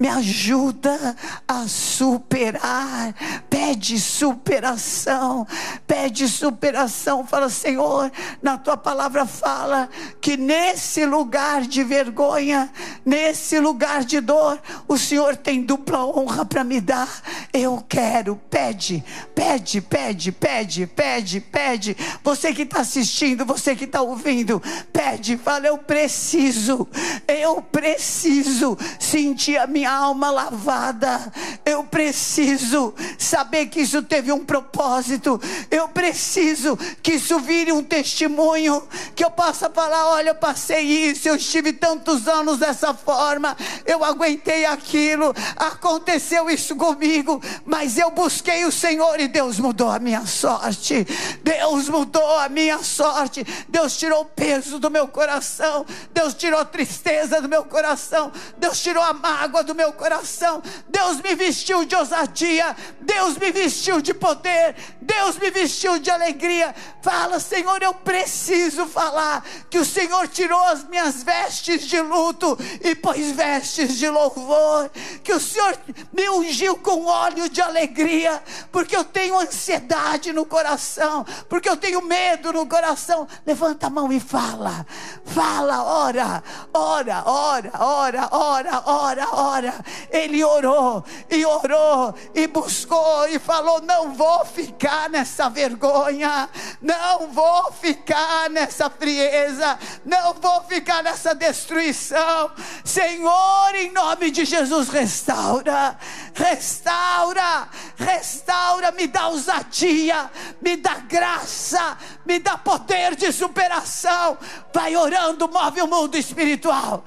me 0.00 0.08
ajuda 0.08 1.16
a 1.46 1.68
superar. 1.68 3.14
Pede 3.56 3.98
superação, 3.98 5.46
pede 5.86 6.28
superação. 6.28 7.26
Fala, 7.26 7.48
Senhor, 7.48 8.12
na 8.42 8.58
tua 8.58 8.76
palavra 8.76 9.24
fala 9.24 9.88
que 10.20 10.36
nesse 10.36 11.06
lugar 11.06 11.62
de 11.62 11.82
vergonha, 11.82 12.70
nesse 13.02 13.58
lugar 13.58 14.04
de 14.04 14.20
dor, 14.20 14.60
o 14.86 14.98
Senhor 14.98 15.38
tem 15.38 15.62
dupla 15.62 16.04
honra 16.04 16.44
para 16.44 16.62
me 16.62 16.82
dar. 16.82 17.08
Eu 17.50 17.82
quero, 17.88 18.36
pede, 18.50 19.02
pede, 19.34 19.80
pede, 19.80 20.32
pede, 20.32 20.86
pede, 20.86 21.40
pede. 21.40 21.96
Você 22.22 22.52
que 22.52 22.60
está 22.60 22.80
assistindo, 22.80 23.46
você 23.46 23.74
que 23.74 23.84
está 23.84 24.02
ouvindo, 24.02 24.62
pede, 24.92 25.38
fala: 25.38 25.66
Eu 25.66 25.78
preciso, 25.78 26.86
eu 27.26 27.62
preciso 27.62 28.76
sentir 29.00 29.56
a 29.56 29.66
minha 29.66 29.90
alma 29.90 30.30
lavada, 30.30 31.32
eu 31.64 31.82
preciso 31.84 32.92
saber 33.16 33.45
que 33.66 33.80
isso 33.80 34.02
teve 34.02 34.32
um 34.32 34.44
propósito, 34.44 35.38
eu 35.70 35.88
preciso 35.88 36.76
que 37.02 37.12
isso 37.12 37.38
vire 37.40 37.72
um 37.72 37.82
testemunho, 37.82 38.82
que 39.14 39.24
eu 39.24 39.30
possa 39.30 39.68
falar: 39.68 40.06
Olha, 40.08 40.30
eu 40.30 40.34
passei 40.34 40.80
isso, 40.80 41.28
eu 41.28 41.36
estive 41.36 41.74
tantos 41.74 42.26
anos 42.26 42.58
dessa 42.58 42.94
forma, 42.94 43.54
eu 43.84 44.02
aguentei 44.02 44.64
aquilo, 44.64 45.34
aconteceu 45.56 46.48
isso 46.48 46.74
comigo, 46.74 47.42
mas 47.66 47.98
eu 47.98 48.10
busquei 48.10 48.64
o 48.64 48.72
Senhor 48.72 49.20
e 49.20 49.28
Deus 49.28 49.58
mudou 49.58 49.90
a 49.90 49.98
minha 49.98 50.24
sorte, 50.24 51.06
Deus 51.42 51.90
mudou 51.90 52.38
a 52.38 52.46
a 52.46 52.48
minha 52.48 52.82
sorte. 52.82 53.44
Deus 53.68 53.96
tirou 53.96 54.22
o 54.22 54.24
peso 54.24 54.78
do 54.78 54.90
meu 54.90 55.06
coração. 55.06 55.84
Deus 56.14 56.32
tirou 56.32 56.58
a 56.58 56.64
tristeza 56.64 57.40
do 57.40 57.48
meu 57.48 57.64
coração. 57.64 58.32
Deus 58.56 58.80
tirou 58.80 59.02
a 59.02 59.12
mágoa 59.12 59.62
do 59.62 59.74
meu 59.74 59.92
coração. 59.92 60.62
Deus 60.88 61.20
me 61.20 61.34
vestiu 61.34 61.84
de 61.84 61.94
ousadia. 61.94 62.74
Deus 63.00 63.35
me 63.36 63.50
vestiu 63.50 64.00
de 64.00 64.12
poder. 64.12 64.74
Deus 65.00 65.38
me 65.38 65.50
vestiu 65.50 65.98
de 65.98 66.10
alegria. 66.10 66.74
Fala, 67.02 67.38
Senhor, 67.38 67.82
eu 67.82 67.94
preciso 67.94 68.86
falar 68.86 69.44
que 69.70 69.78
o 69.78 69.84
Senhor 69.84 70.26
tirou 70.28 70.62
as 70.64 70.84
minhas 70.84 71.22
vestes 71.22 71.86
de 71.86 72.00
luto 72.00 72.58
e 72.82 72.94
pôs 72.94 73.30
vestes 73.32 73.96
de 73.96 74.08
louvor. 74.08 74.90
Que 75.22 75.32
o 75.32 75.40
Senhor 75.40 75.78
me 76.12 76.28
ungiu 76.28 76.76
com 76.76 77.04
óleo 77.04 77.48
de 77.48 77.60
alegria, 77.60 78.42
porque 78.72 78.96
eu 78.96 79.04
tenho 79.04 79.38
ansiedade 79.38 80.32
no 80.32 80.44
coração, 80.44 81.24
porque 81.48 81.68
eu 81.68 81.76
tenho 81.76 82.02
medo 82.02 82.52
no 82.52 82.66
coração. 82.66 83.28
Levanta 83.46 83.86
a 83.86 83.90
mão 83.90 84.12
e 84.12 84.18
fala, 84.18 84.86
fala, 85.24 85.82
ora, 85.84 86.42
ora, 86.72 87.22
ora, 87.24 87.72
ora, 87.80 88.28
ora, 88.32 88.82
ora, 88.84 89.28
ora. 89.32 89.74
Ele 90.10 90.42
orou 90.42 91.04
e 91.30 91.44
orou 91.44 92.14
e 92.34 92.46
buscou 92.46 93.25
e 93.28 93.38
falou: 93.38 93.80
Não 93.82 94.14
vou 94.14 94.44
ficar 94.44 95.08
nessa 95.10 95.48
vergonha, 95.48 96.48
não 96.80 97.28
vou 97.28 97.72
ficar 97.72 98.48
nessa 98.50 98.88
frieza, 98.90 99.78
não 100.04 100.34
vou 100.34 100.62
ficar 100.64 101.02
nessa 101.02 101.34
destruição. 101.34 102.50
Senhor, 102.84 103.74
em 103.74 103.90
nome 103.92 104.30
de 104.30 104.44
Jesus, 104.44 104.88
restaura, 104.88 105.98
restaura, 106.34 107.68
restaura, 107.96 108.92
me 108.92 109.06
dá 109.06 109.28
ousadia, 109.28 110.30
me 110.60 110.76
dá 110.76 110.94
graça, 110.94 111.96
me 112.24 112.38
dá 112.38 112.56
poder 112.56 113.16
de 113.16 113.32
superação. 113.32 114.38
Vai 114.72 114.96
orando, 114.96 115.48
move 115.48 115.80
o 115.80 115.86
mundo 115.86 116.16
espiritual. 116.16 117.04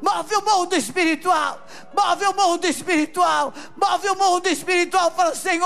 Move 0.00 0.34
o 0.34 0.42
mundo 0.42 0.74
espiritual, 0.74 1.60
move 1.94 2.24
o 2.24 2.34
mundo 2.34 2.64
espiritual, 2.66 3.52
move 3.76 4.08
o 4.08 4.16
mundo 4.16 4.46
espiritual. 4.48 5.10
Fala, 5.10 5.34
Senhor, 5.34 5.59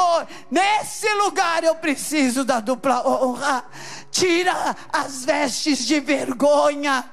nesse 0.51 1.13
lugar 1.15 1.65
eu 1.65 1.75
preciso 1.75 2.45
da 2.45 2.61
dupla 2.61 3.07
honra. 3.07 3.65
Tira 4.11 4.77
as 4.93 5.25
vestes 5.25 5.85
de 5.87 5.99
vergonha, 5.99 7.05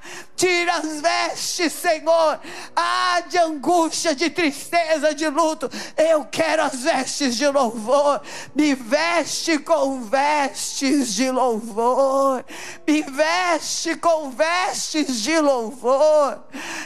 tira 0.42 0.78
as 0.78 1.00
vestes, 1.00 1.72
Senhor, 1.72 2.40
ah, 2.76 3.22
de 3.30 3.38
angústia, 3.38 4.16
de 4.16 4.28
tristeza, 4.28 5.14
de 5.14 5.30
luto. 5.30 5.70
Eu 5.96 6.26
quero 6.26 6.64
as 6.64 6.82
vestes 6.82 7.38
de 7.38 7.48
louvor. 7.48 8.20
Me 8.56 8.74
veste 8.74 9.60
com 9.60 10.02
vestes 10.02 11.14
de 11.14 11.30
louvor, 11.30 12.44
me 12.88 13.04
veste 13.04 13.96
com 13.98 14.32
vestes 14.32 15.22
de 15.22 15.40
louvor. 15.40 16.40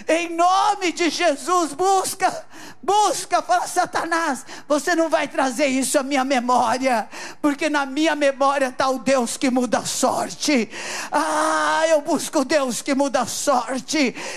Em 0.06 0.36
nome 0.36 0.92
de 0.92 1.10
Jesus, 1.10 1.72
busca, 1.72 2.46
busca, 2.84 3.42
fala, 3.42 3.68
Satanás, 3.68 4.46
você 4.68 4.96
não 4.96 5.10
vai 5.10 5.30
trazer 5.30 5.68
isso 5.68 5.98
à 5.98 6.04
minha 6.04 6.26
memória, 6.26 7.08
porque 7.42 7.70
na 7.70 7.86
minha 7.86 8.16
memória 8.16 8.68
está 8.68 8.90
o 8.90 9.00
Deus 9.00 9.38
que 9.38 9.50
muda 9.50 9.80
a 9.80 9.86
sorte. 9.86 10.70
Ah, 11.10 11.84
eu 11.88 12.02
busco 12.02 12.40
o 12.40 12.46
Deus 12.46 12.82
que 12.82 12.94
muda 12.94 13.22
a 13.22 13.26
sorte, 13.26 13.45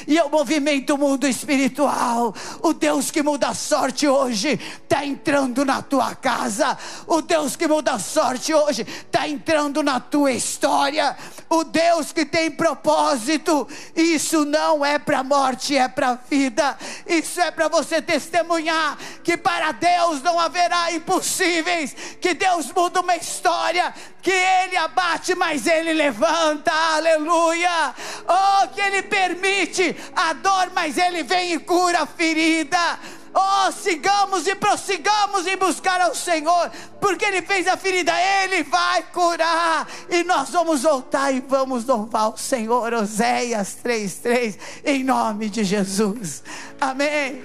e 0.07 0.17
eu 0.17 0.29
movimento 0.29 0.95
o 0.95 0.99
mundo 0.99 1.27
espiritual. 1.27 2.35
O 2.63 2.73
Deus 2.73 3.11
que 3.11 3.23
muda 3.23 3.49
a 3.49 3.55
sorte 3.55 4.07
hoje 4.07 4.59
está 4.83 5.05
entrando 5.05 5.65
na 5.65 5.83
tua 5.83 6.15
casa. 6.15 6.77
O 7.07 7.21
Deus 7.21 7.57
que 7.57 7.67
muda 7.67 7.93
a 7.93 7.99
sorte 7.99 8.53
hoje 8.53 8.83
está 8.83 9.29
entrando 9.29 9.83
na 9.83 10.01
tua 10.01 10.33
história. 10.33 11.17
O 11.49 11.65
Deus 11.65 12.13
que 12.13 12.27
tem 12.27 12.51
propósito, 12.51 13.67
isso 13.97 14.45
não 14.45 14.85
é 14.85 14.99
para 14.99 15.23
morte, 15.23 15.77
é 15.77 15.89
para 15.89 16.15
vida. 16.15 16.77
Isso 17.07 17.41
é 17.41 17.51
para 17.51 17.69
você 17.69 18.03
testemunhar 18.03 18.99
que 19.25 19.37
para 19.37 19.73
Deus 19.73 20.23
não 20.23 20.39
haverá 20.39 20.93
impossíveis, 20.93 21.95
que 22.21 22.35
Deus 22.35 22.71
muda 22.73 23.01
uma 23.01 23.17
história, 23.17 23.95
que 24.21 24.31
Ele 24.31 24.77
abate, 24.77 25.35
mas 25.35 25.67
Ele 25.67 25.93
levanta, 25.93 26.73
aleluia. 26.73 27.95
Oh, 28.27 28.69
que 28.69 28.81
Ele 28.81 28.98
permite 29.03 29.95
a 30.15 30.33
dor, 30.33 30.71
mas 30.75 30.97
Ele 30.99 31.23
vem 31.23 31.53
e 31.53 31.59
cura 31.59 32.01
a 32.03 32.07
ferida. 32.07 32.99
Oh, 33.35 33.71
sigamos 33.71 34.47
e 34.47 34.55
prossigamos 34.55 35.47
em 35.47 35.57
buscar 35.57 36.01
ao 36.01 36.15
Senhor, 36.15 36.71
porque 37.01 37.25
Ele 37.25 37.43
fez 37.43 37.69
a 37.69 37.77
ferida, 37.77 38.13
Ele 38.43 38.65
vai 38.65 39.03
curar, 39.13 39.87
e 40.09 40.25
nós 40.25 40.51
vamos 40.51 40.83
voltar 40.83 41.31
e 41.33 41.41
vamos 41.41 41.85
louvar 41.85 42.31
o 42.31 42.39
Senhor. 42.39 42.93
Oséias 42.95 43.77
3,3, 43.85 44.59
em 44.85 45.05
nome 45.05 45.49
de 45.49 45.63
Jesus, 45.63 46.43
amém. 46.81 47.45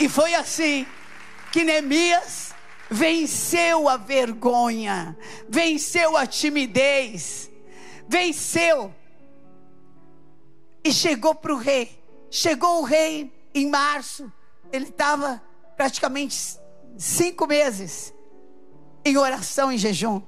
E 0.00 0.08
foi 0.08 0.34
assim 0.34 0.86
que 1.52 1.62
Neemias 1.62 2.52
venceu 2.90 3.88
a 3.88 3.96
vergonha, 3.96 5.16
venceu 5.48 6.16
a 6.16 6.26
timidez, 6.26 7.50
venceu 8.08 8.92
e 10.84 10.92
chegou 10.92 11.34
para 11.34 11.52
o 11.52 11.56
rei. 11.56 12.02
Chegou 12.30 12.80
o 12.80 12.84
rei 12.84 13.32
em 13.54 13.68
março, 13.68 14.32
ele 14.72 14.88
estava 14.88 15.42
praticamente 15.76 16.58
cinco 16.96 17.46
meses 17.46 18.14
em 19.04 19.16
oração, 19.16 19.70
em 19.70 19.76
jejum, 19.76 20.22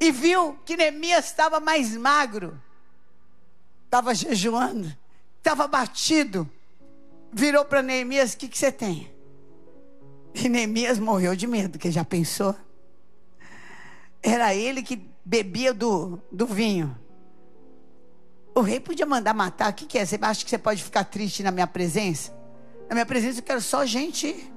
e 0.00 0.10
viu 0.10 0.58
que 0.64 0.76
Neemias 0.76 1.26
estava 1.26 1.60
mais 1.60 1.96
magro, 1.96 2.60
estava 3.84 4.12
jejuando, 4.14 4.92
estava 5.38 5.68
batido. 5.68 6.50
Virou 7.32 7.64
para 7.64 7.82
Neemias: 7.82 8.32
O 8.32 8.38
que, 8.38 8.48
você 8.58 8.72
tem? 8.72 9.12
E 10.34 10.48
Neemias 10.48 10.98
morreu 10.98 11.36
de 11.36 11.46
medo, 11.46 11.78
que 11.78 11.90
já 11.90 12.04
pensou. 12.04 12.56
Era 14.20 14.54
ele 14.54 14.82
que 14.82 15.08
bebia 15.24 15.72
do, 15.72 16.20
do 16.32 16.46
vinho. 16.46 16.98
O 18.54 18.60
rei 18.60 18.78
podia 18.78 19.06
mandar 19.06 19.34
matar. 19.34 19.70
O 19.70 19.74
que, 19.74 19.86
que 19.86 19.98
é? 19.98 20.04
Você 20.04 20.18
acha 20.20 20.44
que 20.44 20.50
você 20.50 20.58
pode 20.58 20.82
ficar 20.82 21.04
triste 21.04 21.42
na 21.42 21.50
minha 21.50 21.66
presença? 21.66 22.32
Na 22.88 22.94
minha 22.94 23.06
presença 23.06 23.38
eu 23.38 23.42
quero 23.42 23.60
só 23.60 23.86
gente. 23.86 24.52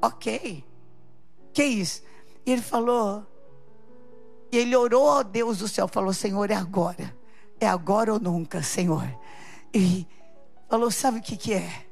Ok. 0.00 0.64
Que 1.52 1.64
isso? 1.64 2.02
E 2.44 2.52
ele 2.52 2.62
falou. 2.62 3.26
E 4.50 4.58
ele 4.58 4.74
orou 4.74 5.08
ao 5.08 5.24
Deus 5.24 5.58
do 5.58 5.68
céu. 5.68 5.86
Falou: 5.86 6.12
Senhor, 6.12 6.50
é 6.50 6.54
agora. 6.54 7.16
É 7.60 7.66
agora 7.68 8.12
ou 8.12 8.18
nunca, 8.18 8.62
Senhor. 8.62 9.06
E 9.72 10.06
falou: 10.68 10.90
Sabe 10.90 11.18
o 11.18 11.22
que, 11.22 11.36
que 11.36 11.54
é? 11.54 11.86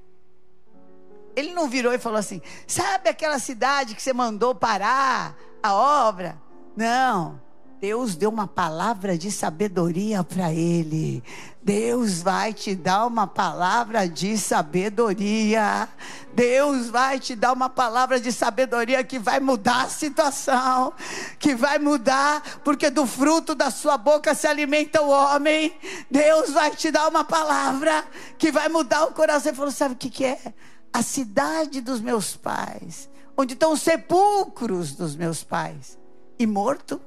Ele 1.37 1.55
não 1.55 1.69
virou 1.69 1.93
e 1.93 1.99
falou 1.99 2.19
assim: 2.19 2.43
Sabe 2.67 3.09
aquela 3.09 3.39
cidade 3.39 3.95
que 3.95 4.03
você 4.03 4.13
mandou 4.13 4.55
parar 4.55 5.37
a 5.63 5.75
obra? 6.09 6.41
Não. 6.77 7.41
Deus 7.81 8.15
deu 8.15 8.29
uma 8.29 8.47
palavra 8.47 9.17
de 9.17 9.31
sabedoria 9.31 10.23
para 10.23 10.53
ele. 10.53 11.25
Deus 11.63 12.21
vai 12.21 12.53
te 12.53 12.75
dar 12.75 13.07
uma 13.07 13.27
palavra 13.27 14.07
de 14.07 14.37
sabedoria. 14.37 15.89
Deus 16.35 16.91
vai 16.91 17.19
te 17.19 17.35
dar 17.35 17.55
uma 17.55 17.71
palavra 17.71 18.21
de 18.21 18.31
sabedoria 18.33 19.03
que 19.03 19.19
vai 19.19 19.41
mudar 19.41 19.85
a 19.85 19.89
situação, 19.89 20.93
que 21.39 21.55
vai 21.55 21.79
mudar, 21.79 22.43
porque 22.63 22.91
do 22.91 23.07
fruto 23.07 23.55
da 23.55 23.71
sua 23.71 23.97
boca 23.97 24.35
se 24.35 24.47
alimenta 24.47 25.01
o 25.01 25.09
homem. 25.09 25.73
Deus 26.11 26.51
vai 26.51 26.73
te 26.73 26.91
dar 26.91 27.09
uma 27.09 27.25
palavra 27.25 28.05
que 28.37 28.53
vai 28.53 28.69
mudar 28.69 29.05
o 29.05 29.13
coração. 29.13 29.53
Ele 29.53 29.57
falou: 29.57 29.73
sabe 29.73 29.95
o 29.95 29.97
que, 29.97 30.11
que 30.11 30.27
é? 30.27 30.53
A 30.93 31.03
cidade 31.03 31.81
dos 31.81 32.03
meus 32.03 32.37
pais, 32.37 33.09
onde 33.39 33.55
estão 33.55 33.73
os 33.73 33.81
sepulcros 33.81 34.93
dos 34.93 35.17
meus 35.17 35.43
pais, 35.43 35.99
e 36.39 36.47
morto 36.47 37.01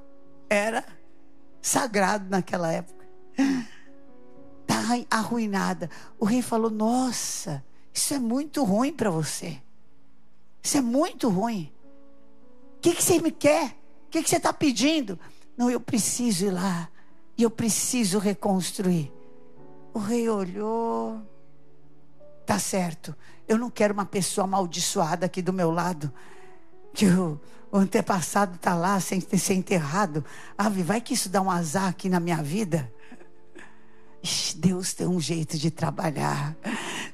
era 0.50 0.86
sagrado 1.62 2.30
naquela 2.30 2.72
época. 2.72 3.06
Está 4.62 5.06
arruinada. 5.10 5.90
O 6.20 6.26
rei 6.26 6.42
falou: 6.42 6.70
Nossa, 6.70 7.64
isso 7.94 8.14
é 8.14 8.20
muito 8.20 8.64
ruim 8.64 8.92
para 8.92 9.10
você. 9.10 9.60
Isso 10.62 10.78
é 10.78 10.82
muito 10.82 11.30
ruim. 11.30 11.72
O 12.78 12.80
que, 12.82 12.96
que 12.96 13.04
você 13.04 13.20
me 13.20 13.32
quer? 13.32 13.78
O 14.08 14.10
que, 14.10 14.24
que 14.24 14.30
você 14.30 14.38
está 14.38 14.54
pedindo? 14.54 15.20
Não, 15.58 15.70
eu 15.70 15.80
preciso 15.80 16.46
ir 16.46 16.52
lá. 16.52 16.90
E 17.38 17.44
eu 17.44 17.50
preciso 17.50 18.20
reconstruir. 18.20 19.12
O 19.94 20.00
rei 20.00 20.30
olhou. 20.30 21.22
Tá 22.46 22.60
certo. 22.60 23.16
Eu 23.48 23.58
não 23.58 23.70
quero 23.70 23.94
uma 23.94 24.06
pessoa 24.06 24.46
amaldiçoada 24.46 25.26
aqui 25.26 25.42
do 25.42 25.54
meu 25.54 25.72
lado. 25.72 26.12
Que 26.94 27.06
eu, 27.06 27.40
o 27.74 27.78
antepassado 27.78 28.54
está 28.54 28.76
lá 28.76 29.00
sem 29.00 29.20
ser 29.20 29.56
enterrado. 29.56 30.24
Ave, 30.56 30.84
vai 30.84 31.02
que 31.02 31.16
isso 31.16 31.28
dá 31.28 31.42
um 31.42 31.50
azar 31.50 31.88
aqui 31.88 32.08
na 32.08 32.20
minha 32.20 32.38
vida. 32.38 32.94
Deus 34.58 34.94
tem 34.94 35.08
um 35.08 35.20
jeito 35.20 35.58
de 35.58 35.72
trabalhar. 35.72 36.56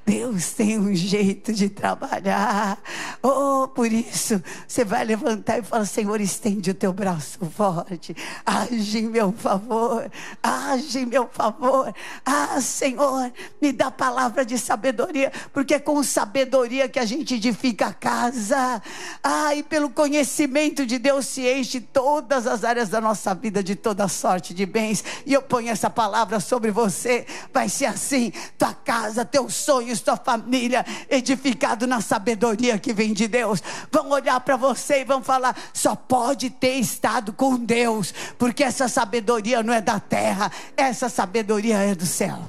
Deus 0.10 0.54
tem 0.54 0.80
um 0.80 0.96
jeito 0.96 1.54
de 1.54 1.70
trabalhar. 1.70 2.80
Oh, 3.22 3.68
por 3.68 3.94
isso, 3.94 4.42
você 4.68 4.84
vai 4.84 5.06
levantar 5.06 5.60
e 5.60 5.62
falar: 5.62 5.86
Senhor, 5.86 6.20
estende 6.20 6.72
o 6.72 6.74
teu 6.74 6.92
braço 6.92 7.38
forte. 7.56 8.16
Age 8.44 8.98
em 8.98 9.08
meu 9.08 9.32
favor. 9.32 10.10
Age 10.42 11.02
em 11.02 11.06
meu 11.06 11.30
favor. 11.32 11.94
Ah, 12.26 12.60
Senhor, 12.60 13.32
me 13.62 13.72
dá 13.72 13.92
palavra 13.92 14.44
de 14.44 14.58
sabedoria, 14.58 15.32
porque 15.54 15.76
é 15.76 15.80
com 15.80 16.02
sabedoria 16.02 16.90
que 16.90 16.98
a 16.98 17.06
gente 17.06 17.36
edifica 17.36 17.88
a 17.88 17.94
casa. 17.94 18.82
Ah, 19.24 19.54
e 19.54 19.62
pelo 19.62 19.92
conhecimento 19.92 20.88
de 20.88 20.98
Deus 20.98 21.28
se 21.28 21.48
enche 21.48 21.80
todas 21.80 22.48
as 22.48 22.64
áreas 22.64 22.90
da 22.90 23.00
nossa 23.00 23.36
vida 23.36 23.62
de 23.62 23.76
toda 23.76 24.08
sorte 24.08 24.56
de 24.56 24.66
bens. 24.66 25.04
E 25.24 25.36
eu 25.36 25.42
ponho 25.44 25.70
essa 25.70 25.90
palavra 25.90 26.40
sobre 26.40 26.72
você. 26.72 27.28
Vai 27.54 27.70
ser 27.70 27.86
assim: 27.86 28.34
tua 28.58 28.74
casa, 28.74 29.24
teus 29.24 29.54
sonhos, 29.54 29.99
tua 30.00 30.18
família, 30.18 30.86
edificado 31.10 31.88
na 31.88 32.02
sabedoria 32.02 32.78
que 32.78 32.94
vem 32.94 33.14
de 33.14 33.28
Deus. 33.28 33.62
Vão 33.92 34.10
olhar 34.10 34.40
para 34.42 34.56
você 34.56 35.02
e 35.02 35.06
vão 35.06 35.24
falar: 35.24 35.56
só 35.74 35.96
pode 35.96 36.50
ter 36.50 36.76
estado 36.76 37.34
com 37.34 37.58
Deus, 37.58 38.14
porque 38.38 38.64
essa 38.64 38.88
sabedoria 38.88 39.64
não 39.64 39.74
é 39.74 39.82
da 39.82 40.00
terra, 40.00 40.52
essa 40.76 41.10
sabedoria 41.10 41.78
é 41.78 41.96
do 41.96 42.06
céu. 42.06 42.40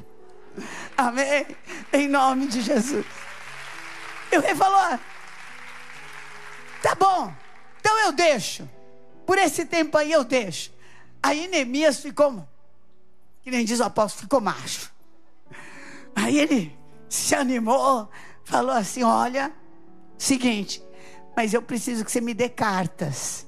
Amém? 0.97 1.47
Em 1.93 2.09
nome 2.09 2.47
de 2.47 2.61
Jesus. 2.61 3.07
E 4.33 4.39
o 4.39 4.41
rei 4.41 4.55
falou: 4.55 4.99
tá 6.83 6.95
bom, 6.95 7.33
então 7.81 7.99
eu 8.01 8.13
deixo. 8.13 8.69
Por 9.27 9.39
esse 9.39 9.65
tempo 9.65 9.97
aí 9.97 10.13
eu 10.13 10.25
deixo. 10.25 10.73
Aí 11.23 11.49
Neemias 11.49 12.01
ficou, 12.01 12.47
que 13.43 13.51
nem 13.51 13.65
diz 13.65 13.81
o 13.81 13.85
apóstolo, 13.85 14.23
ficou 14.23 14.41
macho. 14.41 14.91
Aí 16.15 16.39
ele 16.39 16.80
se 17.11 17.35
animou, 17.35 18.09
falou 18.45 18.71
assim: 18.71 19.03
Olha, 19.03 19.53
seguinte, 20.17 20.83
mas 21.37 21.53
eu 21.53 21.61
preciso 21.61 22.05
que 22.05 22.11
você 22.11 22.21
me 22.21 22.33
dê 22.33 22.49
cartas. 22.49 23.47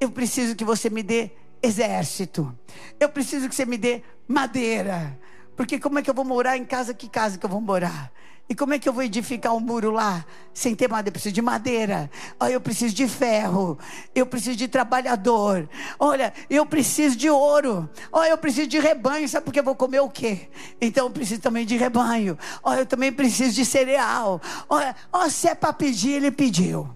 Eu 0.00 0.10
preciso 0.10 0.54
que 0.54 0.64
você 0.64 0.88
me 0.88 1.02
dê 1.02 1.32
exército. 1.62 2.56
Eu 3.00 3.08
preciso 3.08 3.48
que 3.48 3.54
você 3.54 3.66
me 3.66 3.76
dê 3.76 4.02
madeira. 4.28 5.18
Porque 5.56 5.80
como 5.80 5.98
é 5.98 6.02
que 6.02 6.08
eu 6.08 6.14
vou 6.14 6.24
morar 6.24 6.56
em 6.56 6.64
casa? 6.64 6.94
Que 6.94 7.08
casa 7.08 7.38
que 7.38 7.44
eu 7.44 7.50
vou 7.50 7.60
morar? 7.60 8.12
E 8.48 8.54
como 8.54 8.74
é 8.74 8.78
que 8.78 8.88
eu 8.88 8.92
vou 8.92 9.02
edificar 9.02 9.54
um 9.54 9.60
muro 9.60 9.90
lá 9.90 10.24
sem 10.54 10.74
ter 10.74 10.88
madeira? 10.88 11.08
Eu 11.08 11.12
preciso 11.12 11.34
de 11.34 11.42
madeira. 11.42 12.10
Olha, 12.38 12.52
eu 12.52 12.60
preciso 12.60 12.94
de 12.94 13.08
ferro. 13.08 13.76
Eu 14.14 14.24
preciso 14.24 14.56
de 14.56 14.68
trabalhador. 14.68 15.68
Olha, 15.98 16.32
eu 16.48 16.64
preciso 16.64 17.16
de 17.16 17.28
ouro. 17.28 17.90
Olha, 18.12 18.30
eu 18.30 18.38
preciso 18.38 18.68
de 18.68 18.78
rebanho. 18.78 19.28
Sabe 19.28 19.44
por 19.44 19.52
que 19.52 19.58
eu 19.58 19.64
vou 19.64 19.74
comer 19.74 20.00
o 20.00 20.08
quê? 20.08 20.48
Então 20.80 21.06
eu 21.06 21.10
preciso 21.10 21.40
também 21.40 21.66
de 21.66 21.76
rebanho. 21.76 22.38
Olha, 22.62 22.80
eu 22.80 22.86
também 22.86 23.12
preciso 23.12 23.52
de 23.52 23.64
cereal. 23.64 24.40
Olha, 24.68 24.94
olha 25.12 25.30
se 25.30 25.48
é 25.48 25.54
para 25.54 25.72
pedir, 25.72 26.12
ele 26.12 26.30
pediu. 26.30 26.88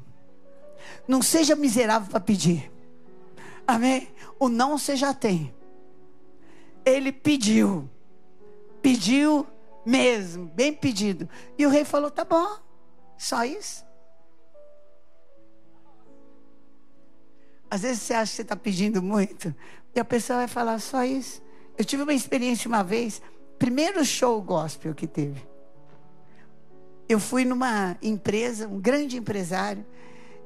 Não 1.08 1.20
seja 1.20 1.56
miserável 1.56 2.08
para 2.08 2.20
pedir. 2.20 2.70
Amém? 3.66 4.08
O 4.38 4.48
não 4.48 4.78
você 4.78 4.94
já 4.94 5.12
tem. 5.12 5.52
Ele 6.84 7.10
pediu. 7.10 7.90
Pediu 8.80 9.46
mesmo, 9.84 10.46
bem 10.46 10.72
pedido. 10.72 11.28
E 11.58 11.66
o 11.66 11.70
rei 11.70 11.84
falou: 11.84 12.10
tá 12.10 12.24
bom, 12.24 12.58
só 13.16 13.44
isso. 13.44 13.84
Às 17.70 17.82
vezes 17.82 18.02
você 18.02 18.14
acha 18.14 18.30
que 18.30 18.36
você 18.36 18.42
está 18.42 18.56
pedindo 18.56 19.00
muito, 19.00 19.54
e 19.94 20.00
a 20.00 20.04
pessoa 20.04 20.40
vai 20.40 20.48
falar 20.48 20.80
só 20.80 21.04
isso. 21.04 21.40
Eu 21.78 21.84
tive 21.84 22.02
uma 22.02 22.12
experiência 22.12 22.68
uma 22.68 22.82
vez, 22.82 23.22
primeiro 23.58 24.04
show 24.04 24.40
gospel 24.42 24.94
que 24.94 25.06
teve. 25.06 25.48
Eu 27.08 27.20
fui 27.20 27.44
numa 27.44 27.96
empresa, 28.02 28.68
um 28.68 28.80
grande 28.80 29.16
empresário, 29.16 29.86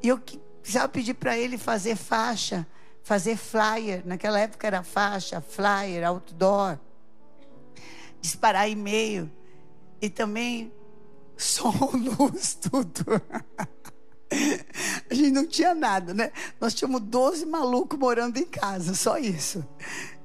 e 0.03 0.09
eu 0.09 0.19
precisava 0.61 0.89
pedir 0.89 1.15
para 1.15 1.37
ele 1.37 1.57
fazer 1.57 1.97
faixa, 1.97 2.67
fazer 3.03 3.37
flyer. 3.37 4.03
Naquela 4.05 4.39
época 4.39 4.67
era 4.67 4.83
faixa, 4.83 5.41
flyer, 5.41 6.07
outdoor 6.07 6.79
disparar 8.25 8.71
e-mail 8.71 9.31
e 10.01 10.09
também 10.09 10.73
som, 11.37 11.91
luz, 11.93 12.55
tudo. 12.57 13.21
A 15.11 15.15
gente 15.15 15.31
não 15.31 15.47
tinha 15.47 15.75
nada, 15.75 16.15
né? 16.15 16.33
Nós 16.59 16.73
tínhamos 16.73 17.03
12 17.03 17.45
malucos 17.45 17.99
morando 17.99 18.39
em 18.39 18.47
casa, 18.47 18.95
só 18.95 19.19
isso. 19.19 19.63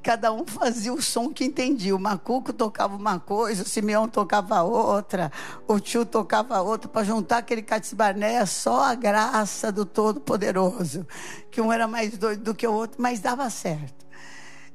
Cada 0.01 0.31
um 0.31 0.47
fazia 0.47 0.93
o 0.93 1.01
som 1.01 1.29
que 1.29 1.43
entendia. 1.43 1.93
O 1.93 1.99
Macuco 1.99 2.53
tocava 2.53 2.95
uma 2.95 3.19
coisa, 3.19 3.63
o 3.63 3.67
Simeão 3.67 4.07
tocava 4.07 4.63
outra, 4.63 5.29
o 5.67 5.77
tio 5.77 6.05
tocava 6.05 6.61
outra, 6.61 6.87
para 6.87 7.03
juntar 7.03 7.39
aquele 7.39 7.61
catisbarné, 7.61 8.45
só 8.45 8.81
a 8.85 8.95
graça 8.95 9.73
do 9.73 9.85
Todo-Poderoso. 9.85 11.05
Que 11.51 11.59
um 11.59 11.71
era 11.71 11.85
mais 11.85 12.17
doido 12.17 12.45
do 12.45 12.55
que 12.55 12.65
o 12.65 12.73
outro, 12.73 13.01
mas 13.01 13.19
dava 13.19 13.49
certo. 13.49 14.08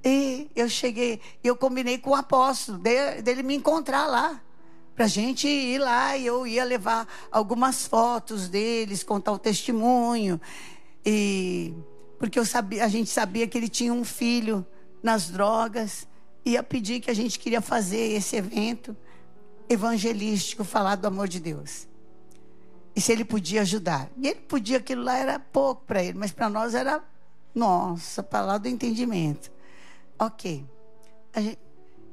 E 0.05 0.51
eu 0.55 0.69
cheguei, 0.69 1.21
eu 1.43 1.57
combinei 1.57 1.97
com 1.97 2.11
o 2.11 2.15
apóstolo, 2.15 2.79
dele 2.79 3.43
me 3.43 3.55
encontrar 3.55 4.07
lá. 4.07 4.41
Pra 4.95 5.09
gente 5.09 5.49
ir 5.49 5.79
lá 5.79 6.17
e 6.17 6.25
eu 6.25 6.47
ia 6.47 6.63
levar 6.63 7.09
algumas 7.33 7.85
fotos 7.85 8.49
deles, 8.49 9.03
contar 9.03 9.33
o 9.33 9.39
testemunho. 9.39 10.41
E 11.05 11.75
porque 12.19 12.39
eu 12.39 12.45
sabia, 12.47 12.85
a 12.85 12.89
gente 12.89 13.11
sabia 13.11 13.47
que 13.49 13.59
ele 13.59 13.69
tinha 13.69 13.93
um 13.93 14.05
filho 14.05 14.65
nas 15.03 15.29
drogas. 15.31 16.07
Ia 16.45 16.63
pedir 16.63 17.01
que 17.01 17.11
a 17.11 17.15
gente 17.15 17.39
queria 17.41 17.61
fazer 17.61 18.13
esse 18.13 18.37
evento 18.37 18.97
evangelístico, 19.69 20.63
falar 20.63 20.95
do 20.95 21.07
amor 21.09 21.27
de 21.27 21.41
Deus. 21.41 21.89
E 22.95 23.01
se 23.01 23.11
ele 23.11 23.25
podia 23.25 23.63
ajudar. 23.63 24.09
E 24.17 24.29
ele 24.29 24.41
podia, 24.41 24.79
aquilo 24.79 25.03
lá 25.03 25.19
era 25.19 25.41
pouco 25.41 25.83
para 25.87 26.05
ele, 26.05 26.17
mas 26.17 26.31
para 26.31 26.49
nós 26.49 26.75
era, 26.75 27.03
nossa, 27.53 28.23
para 28.23 28.45
lá 28.45 28.59
do 28.59 28.69
entendimento. 28.69 29.51
Ok. 30.19 30.67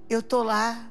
Eu 0.10 0.22
tô 0.24 0.44
lá, 0.44 0.90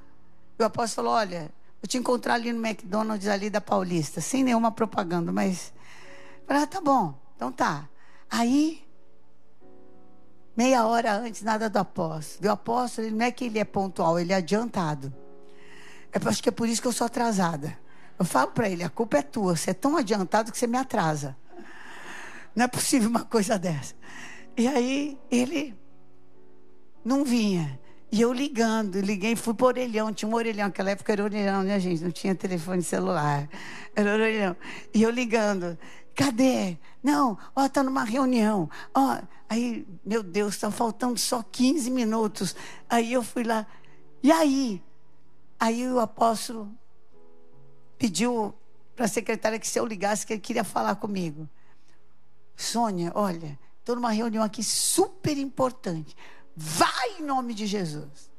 o 0.58 0.64
apóstolo 0.64 1.08
falou: 1.08 1.12
olha, 1.18 1.50
vou 1.80 1.88
te 1.88 1.98
encontrar 1.98 2.34
ali 2.34 2.52
no 2.52 2.64
McDonald's 2.64 3.28
ali 3.28 3.50
da 3.50 3.60
Paulista, 3.60 4.20
sem 4.20 4.44
nenhuma 4.44 4.70
propaganda, 4.70 5.32
mas. 5.32 5.72
Falei, 6.46 6.62
ah, 6.62 6.66
tá 6.66 6.80
bom, 6.80 7.14
então 7.36 7.52
tá. 7.52 7.88
Aí, 8.30 8.86
meia 10.56 10.86
hora 10.86 11.12
antes, 11.12 11.42
nada 11.42 11.68
do 11.68 11.78
apóstolo. 11.78 12.48
O 12.48 12.52
apóstolo, 12.52 13.06
ele 13.06 13.16
não 13.16 13.26
é 13.26 13.30
que 13.30 13.44
ele 13.44 13.58
é 13.58 13.64
pontual, 13.64 14.18
ele 14.18 14.32
é 14.32 14.36
adiantado. 14.36 15.12
Eu 16.12 16.28
acho 16.28 16.42
que 16.42 16.48
é 16.48 16.52
por 16.52 16.68
isso 16.68 16.82
que 16.82 16.88
eu 16.88 16.92
sou 16.92 17.06
atrasada. 17.06 17.78
Eu 18.18 18.24
falo 18.24 18.52
para 18.52 18.68
ele: 18.68 18.84
a 18.84 18.90
culpa 18.90 19.18
é 19.18 19.22
tua, 19.22 19.56
você 19.56 19.70
é 19.70 19.74
tão 19.74 19.96
adiantado 19.96 20.52
que 20.52 20.58
você 20.58 20.66
me 20.66 20.78
atrasa. 20.78 21.36
Não 22.54 22.64
é 22.64 22.68
possível 22.68 23.08
uma 23.08 23.24
coisa 23.24 23.58
dessa. 23.58 23.94
E 24.56 24.66
aí, 24.66 25.18
ele 25.30 25.78
não 27.04 27.24
vinha. 27.24 27.78
E 28.12 28.20
eu 28.20 28.32
ligando, 28.32 29.00
liguei, 29.00 29.36
fui 29.36 29.54
por 29.54 29.66
orelhão, 29.66 30.12
tinha 30.12 30.28
um 30.28 30.34
orelhão, 30.34 30.66
naquela 30.66 30.90
época 30.90 31.12
era 31.12 31.22
orelhão, 31.22 31.62
né, 31.62 31.78
gente? 31.78 32.02
Não 32.02 32.10
tinha 32.10 32.34
telefone 32.34 32.82
celular. 32.82 33.48
Era 33.94 34.12
orelhão. 34.12 34.56
E 34.92 35.02
eu 35.02 35.10
ligando, 35.10 35.78
cadê? 36.14 36.76
Não, 37.02 37.38
ó, 37.54 37.68
tá 37.68 37.84
numa 37.84 38.02
reunião. 38.02 38.68
Ó, 38.92 39.18
aí, 39.48 39.86
meu 40.04 40.24
Deus, 40.24 40.54
está 40.54 40.72
faltando 40.72 41.18
só 41.20 41.42
15 41.42 41.88
minutos. 41.90 42.56
Aí 42.88 43.12
eu 43.12 43.22
fui 43.22 43.44
lá, 43.44 43.64
e 44.22 44.32
aí? 44.32 44.82
Aí 45.58 45.86
o 45.88 46.00
apóstolo 46.00 46.68
pediu 47.96 48.54
para 48.96 49.04
a 49.04 49.08
secretária 49.08 49.58
que 49.58 49.68
se 49.68 49.78
eu 49.78 49.86
ligasse, 49.86 50.26
que 50.26 50.32
ele 50.32 50.40
queria 50.40 50.64
falar 50.64 50.96
comigo. 50.96 51.48
Sônia, 52.56 53.12
olha, 53.14 53.58
estou 53.78 53.94
numa 53.94 54.10
reunião 54.10 54.42
aqui 54.42 54.62
super 54.62 55.38
importante. 55.38 56.16
Vai 56.62 57.18
em 57.18 57.22
nome 57.22 57.54
de 57.54 57.66
Jesus. 57.66 58.30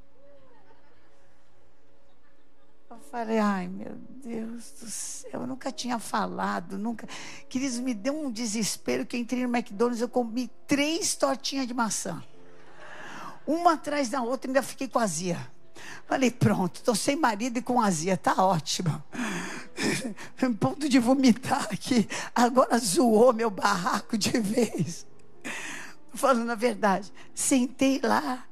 Eu 2.88 3.00
falei, 3.10 3.40
ai 3.40 3.68
meu 3.68 3.96
Deus 4.24 4.74
do 4.80 4.88
céu, 4.88 5.42
eu 5.42 5.48
nunca 5.48 5.72
tinha 5.72 5.98
falado, 5.98 6.78
nunca. 6.78 7.08
Queridos, 7.50 7.80
me 7.80 7.96
deu 7.96 8.14
um 8.14 8.32
desespero 8.32 9.08
que 9.08 9.18
entrei 9.18 9.44
no 9.44 9.58
McDonald's, 9.58 10.02
eu 10.02 10.08
comi 10.08 10.52
três 10.68 11.16
tortinhas 11.16 11.66
de 11.66 11.74
maçã. 11.74 12.24
Uma 13.48 13.74
atrás 13.74 14.10
da 14.10 14.22
outra, 14.22 14.48
ainda 14.48 14.62
fiquei 14.62 14.88
com 14.88 15.00
azia. 15.00 15.40
Falei, 16.06 16.30
pronto, 16.30 16.76
estou 16.76 16.94
sem 16.94 17.16
marido 17.16 17.58
e 17.58 17.62
com 17.62 17.82
azia, 17.82 18.16
tá 18.18 18.36
ótimo. 18.38 19.04
Ponto 20.60 20.88
de 20.88 21.00
vomitar 21.00 21.64
aqui. 21.72 22.08
Agora 22.36 22.78
zoou 22.78 23.34
meu 23.34 23.50
barraco 23.50 24.16
de 24.16 24.38
vez 24.40 25.08
falando 26.14 26.50
a 26.50 26.56
verdade. 26.56 27.12
Sentei 27.34 28.00
lá 28.04 28.46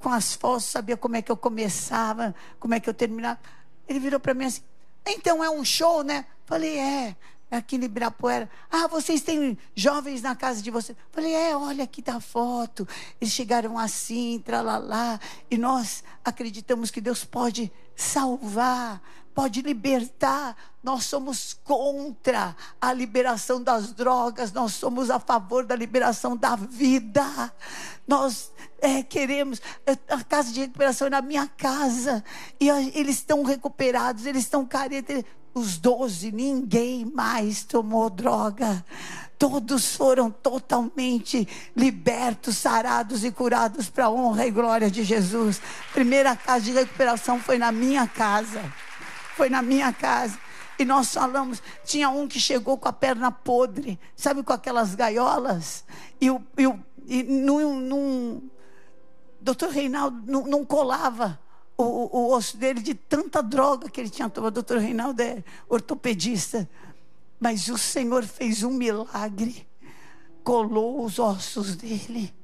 com 0.00 0.08
as 0.08 0.34
fotos, 0.34 0.64
sabia 0.64 0.96
como 0.96 1.16
é 1.16 1.22
que 1.22 1.30
eu 1.30 1.36
começava, 1.36 2.34
como 2.58 2.74
é 2.74 2.80
que 2.80 2.88
eu 2.88 2.94
terminava. 2.94 3.38
Ele 3.88 3.98
virou 3.98 4.18
para 4.18 4.34
mim 4.34 4.46
assim: 4.46 4.62
então 5.06 5.42
é 5.42 5.50
um 5.50 5.64
show, 5.64 6.02
né? 6.02 6.26
Falei: 6.46 6.78
é. 6.78 7.16
Aqui 7.50 7.76
em 7.76 7.84
Ibirapuera. 7.84 8.48
Ah, 8.70 8.86
vocês 8.86 9.20
têm 9.22 9.58
jovens 9.74 10.22
na 10.22 10.36
casa 10.36 10.62
de 10.62 10.70
vocês. 10.70 10.96
Falei, 11.10 11.34
é, 11.34 11.56
olha 11.56 11.84
aqui 11.84 12.00
da 12.00 12.20
foto. 12.20 12.86
Eles 13.20 13.34
chegaram 13.34 13.78
assim, 13.78 14.40
tralalá. 14.44 15.18
E 15.50 15.58
nós 15.58 16.04
acreditamos 16.24 16.90
que 16.90 17.00
Deus 17.00 17.24
pode 17.24 17.72
salvar, 17.96 19.02
pode 19.34 19.62
libertar. 19.62 20.56
Nós 20.82 21.04
somos 21.04 21.54
contra 21.64 22.56
a 22.80 22.92
liberação 22.92 23.62
das 23.62 23.92
drogas, 23.92 24.52
nós 24.52 24.72
somos 24.72 25.10
a 25.10 25.18
favor 25.18 25.64
da 25.64 25.74
liberação 25.74 26.36
da 26.36 26.56
vida. 26.56 27.52
Nós 28.06 28.50
é, 28.80 29.02
queremos. 29.02 29.60
É, 29.86 29.92
a 30.08 30.24
casa 30.24 30.52
de 30.52 30.60
recuperação 30.60 31.06
é 31.08 31.10
na 31.10 31.22
minha 31.22 31.46
casa. 31.46 32.24
E 32.58 32.68
eles 32.68 33.16
estão 33.16 33.42
recuperados, 33.42 34.24
eles 34.24 34.44
estão 34.44 34.64
caretas. 34.64 35.24
Os 35.52 35.78
doze, 35.78 36.30
ninguém 36.30 37.04
mais 37.04 37.64
tomou 37.64 38.08
droga. 38.08 38.84
Todos 39.38 39.96
foram 39.96 40.30
totalmente 40.30 41.48
libertos, 41.74 42.56
sarados 42.56 43.24
e 43.24 43.30
curados 43.30 43.88
para 43.88 44.04
a 44.04 44.10
honra 44.10 44.46
e 44.46 44.50
glória 44.50 44.90
de 44.90 45.02
Jesus. 45.02 45.60
Primeira 45.92 46.36
casa 46.36 46.66
de 46.66 46.72
recuperação 46.72 47.40
foi 47.40 47.58
na 47.58 47.72
minha 47.72 48.06
casa. 48.06 48.62
Foi 49.34 49.48
na 49.48 49.62
minha 49.62 49.92
casa. 49.92 50.38
E 50.78 50.84
nós 50.84 51.12
falamos, 51.12 51.62
tinha 51.84 52.08
um 52.08 52.28
que 52.28 52.38
chegou 52.38 52.78
com 52.78 52.88
a 52.88 52.92
perna 52.92 53.30
podre, 53.30 53.98
sabe, 54.16 54.42
com 54.42 54.52
aquelas 54.52 54.94
gaiolas. 54.94 55.84
E, 56.20 56.30
o, 56.30 56.40
e, 56.56 56.66
o, 56.66 56.78
e 57.06 57.22
num, 57.22 57.80
num, 57.80 58.50
doutor 59.40 59.70
Reinaldo 59.70 60.22
não, 60.26 60.46
não 60.46 60.64
colava 60.64 61.38
o, 61.80 62.10
o, 62.12 62.32
osso 62.32 62.56
dele 62.56 62.80
de 62.80 62.94
tanta 62.94 63.42
droga 63.42 63.88
que 63.88 64.00
ele 64.00 64.10
tinha 64.10 64.28
tomado. 64.28 64.52
O 64.52 64.54
doutor 64.54 64.78
Reinaldo 64.78 65.20
é 65.22 65.42
ortopedista. 65.68 66.68
Mas 67.38 67.68
o 67.68 67.78
Senhor 67.78 68.24
fez 68.24 68.62
um 68.62 68.70
milagre, 68.70 69.66
colou 70.44 71.04
os 71.04 71.18
ossos 71.18 71.74
dele. 71.74 72.34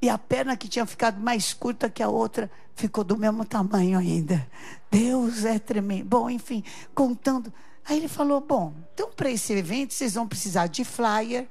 E 0.00 0.08
a 0.08 0.16
perna 0.16 0.56
que 0.56 0.68
tinha 0.68 0.86
ficado 0.86 1.20
mais 1.20 1.52
curta 1.52 1.90
que 1.90 2.02
a 2.02 2.08
outra 2.08 2.50
ficou 2.74 3.04
do 3.04 3.16
mesmo 3.16 3.44
tamanho 3.44 3.98
ainda. 3.98 4.46
Deus 4.90 5.44
é 5.44 5.58
tremendo. 5.58 6.04
Bom, 6.06 6.30
enfim, 6.30 6.64
contando. 6.94 7.52
Aí 7.84 7.98
ele 7.98 8.08
falou: 8.08 8.40
Bom, 8.40 8.74
então 8.92 9.10
para 9.10 9.30
esse 9.30 9.52
evento 9.52 9.92
vocês 9.92 10.14
vão 10.14 10.26
precisar 10.26 10.66
de 10.66 10.84
flyer. 10.84 11.48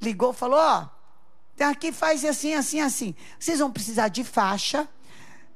Ligou, 0.00 0.32
falou: 0.32 0.58
Ó, 0.58 0.88
aqui 1.64 1.92
faz 1.92 2.24
assim, 2.24 2.54
assim, 2.54 2.80
assim. 2.80 3.14
Vocês 3.38 3.58
vão 3.58 3.70
precisar 3.70 4.08
de 4.08 4.24
faixa 4.24 4.88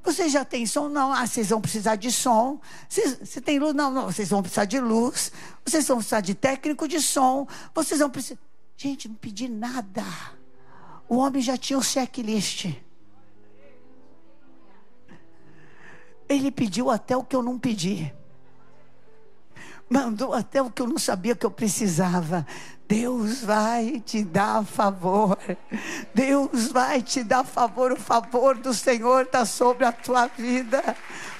vocês 0.03 0.31
já 0.31 0.43
têm 0.43 0.65
som? 0.65 0.89
Não. 0.89 1.13
Ah, 1.13 1.25
vocês 1.27 1.49
vão 1.49 1.61
precisar 1.61 1.95
de 1.95 2.11
som. 2.11 2.59
Você 2.89 3.39
tem 3.39 3.59
luz? 3.59 3.73
Não, 3.73 3.91
não. 3.91 4.05
Vocês 4.05 4.29
vão 4.29 4.41
precisar 4.41 4.65
de 4.65 4.79
luz. 4.79 5.31
Vocês 5.65 5.87
vão 5.87 5.97
precisar 5.97 6.21
de 6.21 6.33
técnico 6.33 6.87
de 6.87 6.99
som. 6.99 7.47
Vocês 7.73 7.99
vão 7.99 8.09
precisar. 8.09 8.39
Gente, 8.75 9.07
não 9.07 9.15
pedi 9.15 9.47
nada. 9.47 10.03
O 11.07 11.17
homem 11.17 11.41
já 11.41 11.55
tinha 11.55 11.77
o 11.77 11.83
checklist. 11.83 12.73
Ele 16.27 16.49
pediu 16.49 16.89
até 16.89 17.15
o 17.15 17.23
que 17.23 17.35
eu 17.35 17.43
não 17.43 17.59
pedi. 17.59 18.13
Mandou 19.91 20.33
até 20.33 20.61
o 20.61 20.71
que 20.71 20.81
eu 20.81 20.87
não 20.87 20.97
sabia 20.97 21.35
que 21.35 21.45
eu 21.45 21.51
precisava. 21.51 22.47
Deus 22.87 23.41
vai 23.41 23.99
te 23.99 24.23
dar 24.23 24.63
favor. 24.63 25.37
Deus 26.15 26.69
vai 26.69 27.01
te 27.01 27.21
dar 27.25 27.43
favor. 27.43 27.91
O 27.91 27.97
favor 27.97 28.55
do 28.55 28.73
Senhor 28.73 29.23
está 29.23 29.45
sobre 29.45 29.83
a 29.83 29.91
tua 29.91 30.27
vida. 30.27 30.95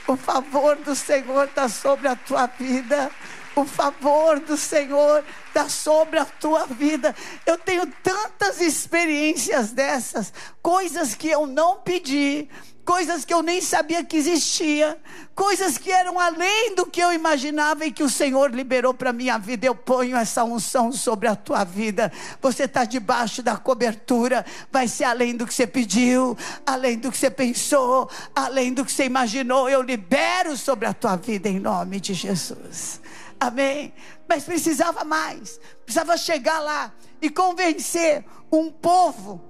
O 0.06 0.18
favor 0.18 0.76
do 0.76 0.94
Senhor 0.94 1.46
está 1.46 1.70
sobre 1.70 2.10
a 2.10 2.16
tua 2.18 2.46
vida. 2.48 3.10
O 3.56 3.64
favor 3.64 4.42
do 4.42 4.58
Senhor 4.58 5.24
está 5.48 5.70
sobre 5.70 6.20
a 6.20 6.26
tua 6.26 6.66
vida. 6.66 7.16
Eu 7.46 7.58
tenho 7.58 7.88
tantas 8.04 8.60
experiências 8.60 9.72
dessas, 9.72 10.34
coisas 10.62 11.16
que 11.16 11.30
eu 11.30 11.48
não 11.48 11.78
pedi, 11.78 12.50
coisas 12.86 13.24
que 13.24 13.34
eu 13.34 13.41
nem 13.41 13.62
sabia 13.62 14.04
que 14.04 14.17
existia, 14.17 15.00
coisas 15.36 15.78
que 15.78 15.91
eram 15.91 16.20
além 16.20 16.76
do 16.76 16.86
que 16.86 17.00
eu 17.00 17.13
imaginava 17.13 17.86
e 17.86 17.91
que 17.91 18.04
o 18.04 18.10
Senhor 18.10 18.54
liberou 18.54 18.94
para 18.94 19.13
minha 19.13 19.38
vida. 19.38 19.65
Eu 19.65 19.76
ponho 19.76 20.17
essa 20.17 20.44
unção 20.44 20.91
sobre 20.91 21.28
a 21.28 21.36
tua 21.36 21.63
vida. 21.63 22.12
Você 22.41 22.63
está 22.63 22.84
debaixo 22.84 23.41
da 23.41 23.58
cobertura, 23.58 24.46
vai 24.72 24.88
ser 24.88 25.06
além 25.06 25.36
do 25.36 25.46
que 25.46 25.54
você 25.54 25.67
pediu, 25.67 26.38
além 26.65 26.98
do 26.98 27.12
que 27.12 27.17
você 27.17 27.30
pensou, 27.30 28.10
além 28.36 28.74
do 28.74 28.84
que 28.84 28.91
você 28.91 29.06
imaginou. 29.06 29.70
Eu 29.70 29.82
libero 29.82 30.58
sobre 30.58 30.86
a 30.86 30.94
tua 30.94 31.15
vida 31.15 31.48
em 31.48 31.60
nome 31.60 32.00
de 32.00 32.13
Jesus. 32.13 33.00
Amém. 33.39 33.94
Mas 34.28 34.44
precisava 34.44 35.04
mais, 35.04 35.60
precisava 35.84 36.15
chegar 36.17 36.60
lá 36.60 36.94
e 37.22 37.30
convencer 37.30 38.24
um 38.52 38.72
povo 38.72 39.41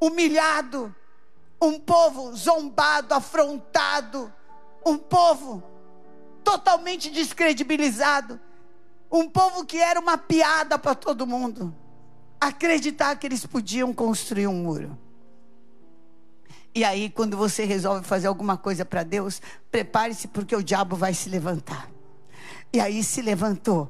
humilhado 0.00 0.94
um 1.64 1.78
povo 1.78 2.34
zombado, 2.36 3.14
afrontado, 3.14 4.32
um 4.84 4.98
povo 4.98 5.62
totalmente 6.42 7.10
descredibilizado, 7.10 8.38
um 9.10 9.28
povo 9.28 9.64
que 9.64 9.78
era 9.78 9.98
uma 9.98 10.18
piada 10.18 10.78
para 10.78 10.94
todo 10.94 11.26
mundo, 11.26 11.74
acreditar 12.40 13.16
que 13.16 13.26
eles 13.26 13.46
podiam 13.46 13.92
construir 13.92 14.46
um 14.46 14.62
muro. 14.62 14.98
E 16.74 16.84
aí, 16.84 17.08
quando 17.08 17.36
você 17.36 17.64
resolve 17.64 18.04
fazer 18.04 18.26
alguma 18.26 18.56
coisa 18.56 18.84
para 18.84 19.04
Deus, 19.04 19.40
prepare-se 19.70 20.26
porque 20.28 20.56
o 20.56 20.62
diabo 20.62 20.96
vai 20.96 21.14
se 21.14 21.28
levantar. 21.28 21.88
E 22.72 22.80
aí 22.80 23.04
se 23.04 23.22
levantou 23.22 23.88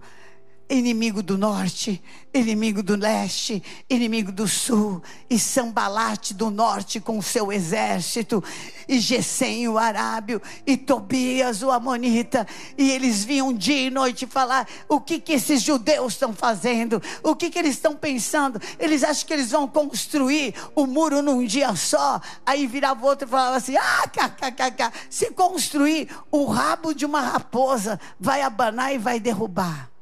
inimigo 0.69 1.23
do 1.23 1.37
norte, 1.37 2.03
inimigo 2.33 2.83
do 2.83 2.97
leste, 2.97 3.63
inimigo 3.89 4.33
do 4.33 4.49
sul, 4.49 5.03
e 5.29 5.39
Sambalate 5.39 6.33
do 6.33 6.51
norte 6.51 7.01
com 7.01 7.21
seu 7.21 7.53
exército, 7.53 8.43
e 8.89 8.99
Gesem 8.99 9.69
o 9.69 9.79
arábio, 9.79 10.41
e 10.67 10.77
Tobias 10.77 11.63
o 11.63 11.71
amonita, 11.71 12.47
e 12.77 12.91
eles 12.91 13.25
vinham 13.25 13.53
dia 13.53 13.87
e 13.87 13.91
noite 13.91 14.27
falar 14.27 14.67
o 14.89 15.01
que 15.01 15.21
que 15.21 15.35
esses 15.35 15.63
judeus 15.63 16.15
estão 16.15 16.33
fazendo, 16.33 17.01
o 17.23 17.37
que 17.37 17.51
que 17.51 17.59
eles 17.59 17.75
estão 17.75 17.95
pensando, 17.95 18.61
eles 18.79 19.05
acham 19.05 19.27
que 19.27 19.33
eles 19.33 19.51
vão 19.51 19.69
construir 19.69 20.55
o 20.75 20.87
muro 20.87 21.23
num 21.23 21.45
dia 21.45 21.75
só, 21.77 22.21
aí 22.45 22.67
virava 22.67 23.07
outro 23.07 23.29
e 23.29 23.31
falava 23.31 23.57
assim, 23.57 23.77
ah, 23.77 24.09
kkk, 24.09 24.91
se 25.11 25.31
construir 25.33 26.09
o 26.31 26.47
rabo 26.47 26.95
de 26.95 27.05
uma 27.05 27.21
raposa, 27.21 28.01
vai 28.19 28.43
abanar 28.43 28.95
e 28.95 28.99
vai 28.99 29.21
derrubar 29.21 29.94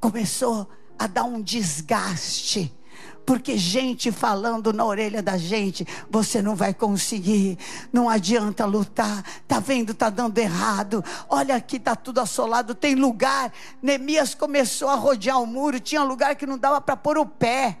começou 0.00 0.68
a 0.98 1.06
dar 1.06 1.24
um 1.24 1.40
desgaste. 1.40 2.74
Porque 3.24 3.56
gente 3.56 4.10
falando 4.10 4.72
na 4.72 4.84
orelha 4.84 5.22
da 5.22 5.36
gente, 5.36 5.86
você 6.10 6.42
não 6.42 6.56
vai 6.56 6.74
conseguir, 6.74 7.58
não 7.92 8.08
adianta 8.08 8.64
lutar, 8.64 9.22
tá 9.46 9.60
vendo, 9.60 9.94
tá 9.94 10.10
dando 10.10 10.36
errado. 10.38 11.04
Olha 11.28 11.54
aqui, 11.54 11.78
tá 11.78 11.94
tudo 11.94 12.20
assolado, 12.20 12.74
tem 12.74 12.96
lugar. 12.96 13.52
Neemias 13.80 14.34
começou 14.34 14.88
a 14.88 14.96
rodear 14.96 15.40
o 15.40 15.46
muro, 15.46 15.78
tinha 15.78 16.02
lugar 16.02 16.34
que 16.34 16.46
não 16.46 16.58
dava 16.58 16.80
para 16.80 16.96
pôr 16.96 17.18
o 17.18 17.26
pé, 17.26 17.78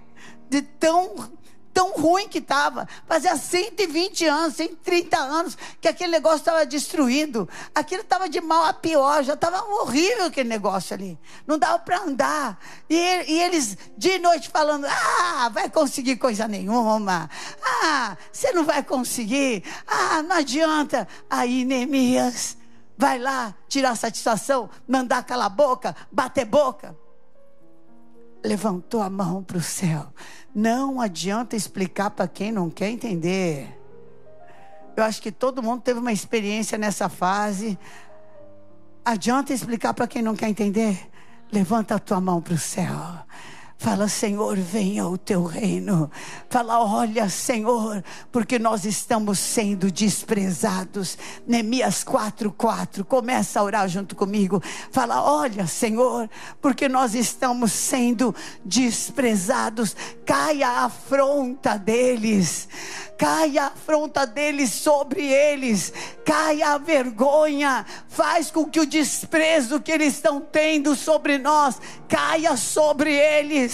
de 0.48 0.62
tão 0.62 1.30
tão 1.72 1.92
ruim 1.92 2.28
que 2.28 2.38
estava. 2.38 2.88
Fazia 3.06 3.36
120 3.36 4.26
anos, 4.26 4.56
130 4.56 5.16
anos 5.16 5.58
que 5.80 5.88
aquele 5.88 6.12
negócio 6.12 6.38
estava 6.38 6.66
destruído. 6.66 7.48
Aquilo 7.74 8.02
estava 8.02 8.28
de 8.28 8.40
mal 8.40 8.64
a 8.64 8.72
pior, 8.72 9.22
já 9.22 9.34
estava 9.34 9.62
horrível 9.62 10.26
aquele 10.26 10.48
negócio 10.48 10.94
ali. 10.94 11.18
Não 11.46 11.58
dava 11.58 11.78
para 11.78 12.00
andar. 12.00 12.58
E, 12.88 12.96
e, 12.96 13.40
eles 13.40 13.76
de 13.96 14.18
noite 14.18 14.48
falando: 14.48 14.86
ah, 14.86 15.48
vai 15.50 15.68
conseguir 15.68 16.16
coisa 16.16 16.46
nenhuma. 16.46 17.30
Ah, 17.62 18.16
você 18.32 18.52
não 18.52 18.64
vai 18.64 18.82
conseguir. 18.82 19.64
Ah, 19.86 20.22
não 20.22 20.36
adianta. 20.36 21.06
Aí 21.28 21.64
Neemias 21.64 22.56
vai 22.96 23.18
lá 23.18 23.54
tirar 23.66 23.96
satisfação, 23.96 24.68
mandar 24.86 25.24
calar 25.24 25.48
boca, 25.48 25.96
bater 26.12 26.44
boca. 26.44 26.94
Levantou 28.42 29.02
a 29.02 29.10
mão 29.10 29.42
para 29.42 29.58
o 29.58 29.62
céu. 29.62 30.12
Não 30.54 31.00
adianta 31.00 31.56
explicar 31.56 32.10
para 32.10 32.26
quem 32.26 32.50
não 32.50 32.70
quer 32.70 32.90
entender. 32.90 33.78
Eu 34.96 35.04
acho 35.04 35.20
que 35.22 35.30
todo 35.30 35.62
mundo 35.62 35.82
teve 35.82 36.00
uma 36.00 36.12
experiência 36.12 36.76
nessa 36.76 37.08
fase. 37.08 37.78
Adianta 39.04 39.52
explicar 39.52 39.94
para 39.94 40.06
quem 40.06 40.22
não 40.22 40.34
quer 40.34 40.48
entender? 40.48 41.08
Levanta 41.52 41.94
a 41.94 41.98
tua 41.98 42.20
mão 42.20 42.40
para 42.40 42.54
o 42.54 42.58
céu. 42.58 42.96
Fala, 43.80 44.08
Senhor, 44.08 44.58
venha 44.58 45.08
o 45.08 45.16
teu 45.16 45.42
reino. 45.42 46.10
Fala, 46.50 46.84
olha, 46.84 47.30
Senhor, 47.30 48.04
porque 48.30 48.58
nós 48.58 48.84
estamos 48.84 49.38
sendo 49.38 49.90
desprezados. 49.90 51.16
Neemias 51.46 52.04
4:4. 52.04 53.02
Começa 53.04 53.58
a 53.58 53.62
orar 53.62 53.88
junto 53.88 54.14
comigo. 54.14 54.62
Fala, 54.92 55.22
olha, 55.22 55.66
Senhor, 55.66 56.28
porque 56.60 56.90
nós 56.90 57.14
estamos 57.14 57.72
sendo 57.72 58.36
desprezados. 58.62 59.96
Caia 60.26 60.68
a 60.68 60.84
afronta 60.84 61.78
deles 61.78 62.68
caia 63.16 63.64
a 63.64 63.66
afronta 63.66 64.26
deles 64.26 64.72
sobre 64.72 65.22
eles, 65.22 65.92
caia 66.24 66.70
a 66.70 66.78
vergonha, 66.78 67.84
faz 68.08 68.50
com 68.50 68.64
que 68.64 68.80
o 68.80 68.86
desprezo 68.86 69.78
que 69.78 69.92
eles 69.92 70.14
estão 70.14 70.40
tendo 70.40 70.96
sobre 70.96 71.36
nós 71.36 71.78
caia 72.10 72.56
sobre 72.56 73.14
eles, 73.14 73.69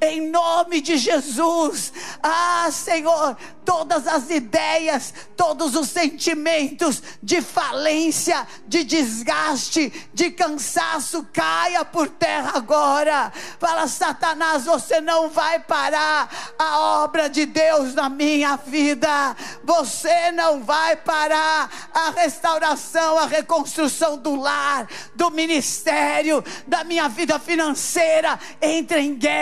em 0.00 0.30
nome 0.30 0.80
de 0.80 0.96
Jesus. 0.96 1.92
Ah, 2.22 2.68
Senhor, 2.70 3.36
todas 3.64 4.06
as 4.06 4.30
ideias, 4.30 5.14
todos 5.36 5.76
os 5.76 5.88
sentimentos 5.88 7.02
de 7.22 7.40
falência, 7.40 8.46
de 8.66 8.84
desgaste, 8.84 9.92
de 10.12 10.30
cansaço, 10.30 11.26
caia 11.32 11.84
por 11.84 12.08
terra 12.08 12.52
agora. 12.54 13.32
Fala, 13.58 13.86
Satanás, 13.86 14.64
você 14.64 15.00
não 15.00 15.28
vai 15.28 15.60
parar 15.60 16.28
a 16.58 17.02
obra 17.02 17.28
de 17.28 17.46
Deus 17.46 17.94
na 17.94 18.08
minha 18.08 18.56
vida, 18.56 19.36
você 19.62 20.32
não 20.32 20.62
vai 20.62 20.96
parar 20.96 21.90
a 21.94 22.10
restauração, 22.10 23.18
a 23.18 23.26
reconstrução 23.26 24.16
do 24.16 24.34
lar, 24.34 24.88
do 25.14 25.30
ministério, 25.30 26.42
da 26.66 26.84
minha 26.84 27.08
vida 27.08 27.38
financeira. 27.38 28.38
Entre 28.60 29.00
em 29.00 29.14
guerra, 29.14 29.39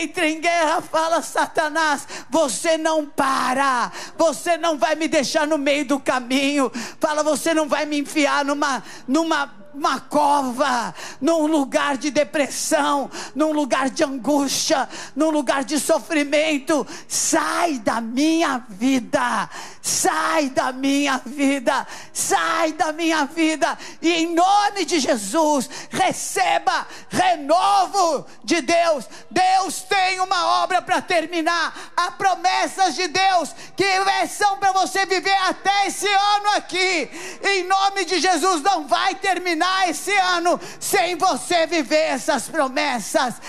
entre 0.00 0.28
em 0.28 0.40
guerra, 0.40 0.80
fala 0.80 1.22
Satanás, 1.22 2.06
você 2.30 2.76
não 2.76 3.06
para, 3.06 3.90
você 4.16 4.56
não 4.56 4.78
vai 4.78 4.94
me 4.94 5.08
deixar 5.08 5.46
no 5.46 5.58
meio 5.58 5.84
do 5.84 6.00
caminho. 6.00 6.70
Fala, 7.00 7.22
você 7.22 7.54
não 7.54 7.68
vai 7.68 7.84
me 7.84 7.98
enfiar 7.98 8.44
numa 8.44 8.82
numa 9.06 9.63
uma 9.74 10.00
cova, 10.00 10.94
num 11.20 11.46
lugar 11.46 11.96
de 11.96 12.10
depressão, 12.10 13.10
num 13.34 13.52
lugar 13.52 13.90
de 13.90 14.04
angústia, 14.04 14.88
num 15.16 15.30
lugar 15.30 15.64
de 15.64 15.78
sofrimento. 15.78 16.86
Sai 17.08 17.78
da 17.78 18.00
minha 18.00 18.64
vida, 18.68 19.50
sai 19.82 20.50
da 20.50 20.72
minha 20.72 21.20
vida, 21.24 21.86
sai 22.12 22.72
da 22.72 22.92
minha 22.92 23.24
vida, 23.24 23.76
e 24.00 24.12
em 24.12 24.34
nome 24.34 24.84
de 24.84 25.00
Jesus, 25.00 25.68
receba 25.90 26.86
renovo 27.08 28.26
de 28.42 28.60
Deus. 28.60 29.06
Deus 29.30 29.82
tem 29.82 30.20
uma 30.20 30.62
obra 30.62 30.80
para 30.80 31.02
terminar, 31.02 31.92
há 31.96 32.10
promessas 32.12 32.94
de 32.94 33.08
Deus 33.08 33.54
que 33.76 33.84
são 34.28 34.56
para 34.58 34.72
você 34.72 35.06
viver 35.06 35.36
até 35.48 35.86
esse 35.86 36.06
ano 36.06 36.50
aqui, 36.56 37.10
em 37.42 37.64
nome 37.64 38.04
de 38.04 38.20
Jesus, 38.20 38.62
não 38.62 38.86
vai 38.86 39.14
terminar 39.14 39.63
terminar 39.64 39.88
esse 39.88 40.12
ano 40.12 40.60
sem 40.78 41.16
você 41.16 41.66
viver 41.66 41.96
essas 41.96 42.48
promessas. 42.48 43.40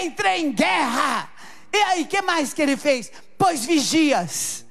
Entre 0.00 0.36
em 0.38 0.52
guerra. 0.52 1.30
E 1.72 1.76
aí, 1.76 2.04
que 2.04 2.20
mais 2.20 2.52
que 2.52 2.62
ele 2.62 2.76
fez? 2.76 3.12
Pois 3.38 3.64
vigias. 3.64 4.66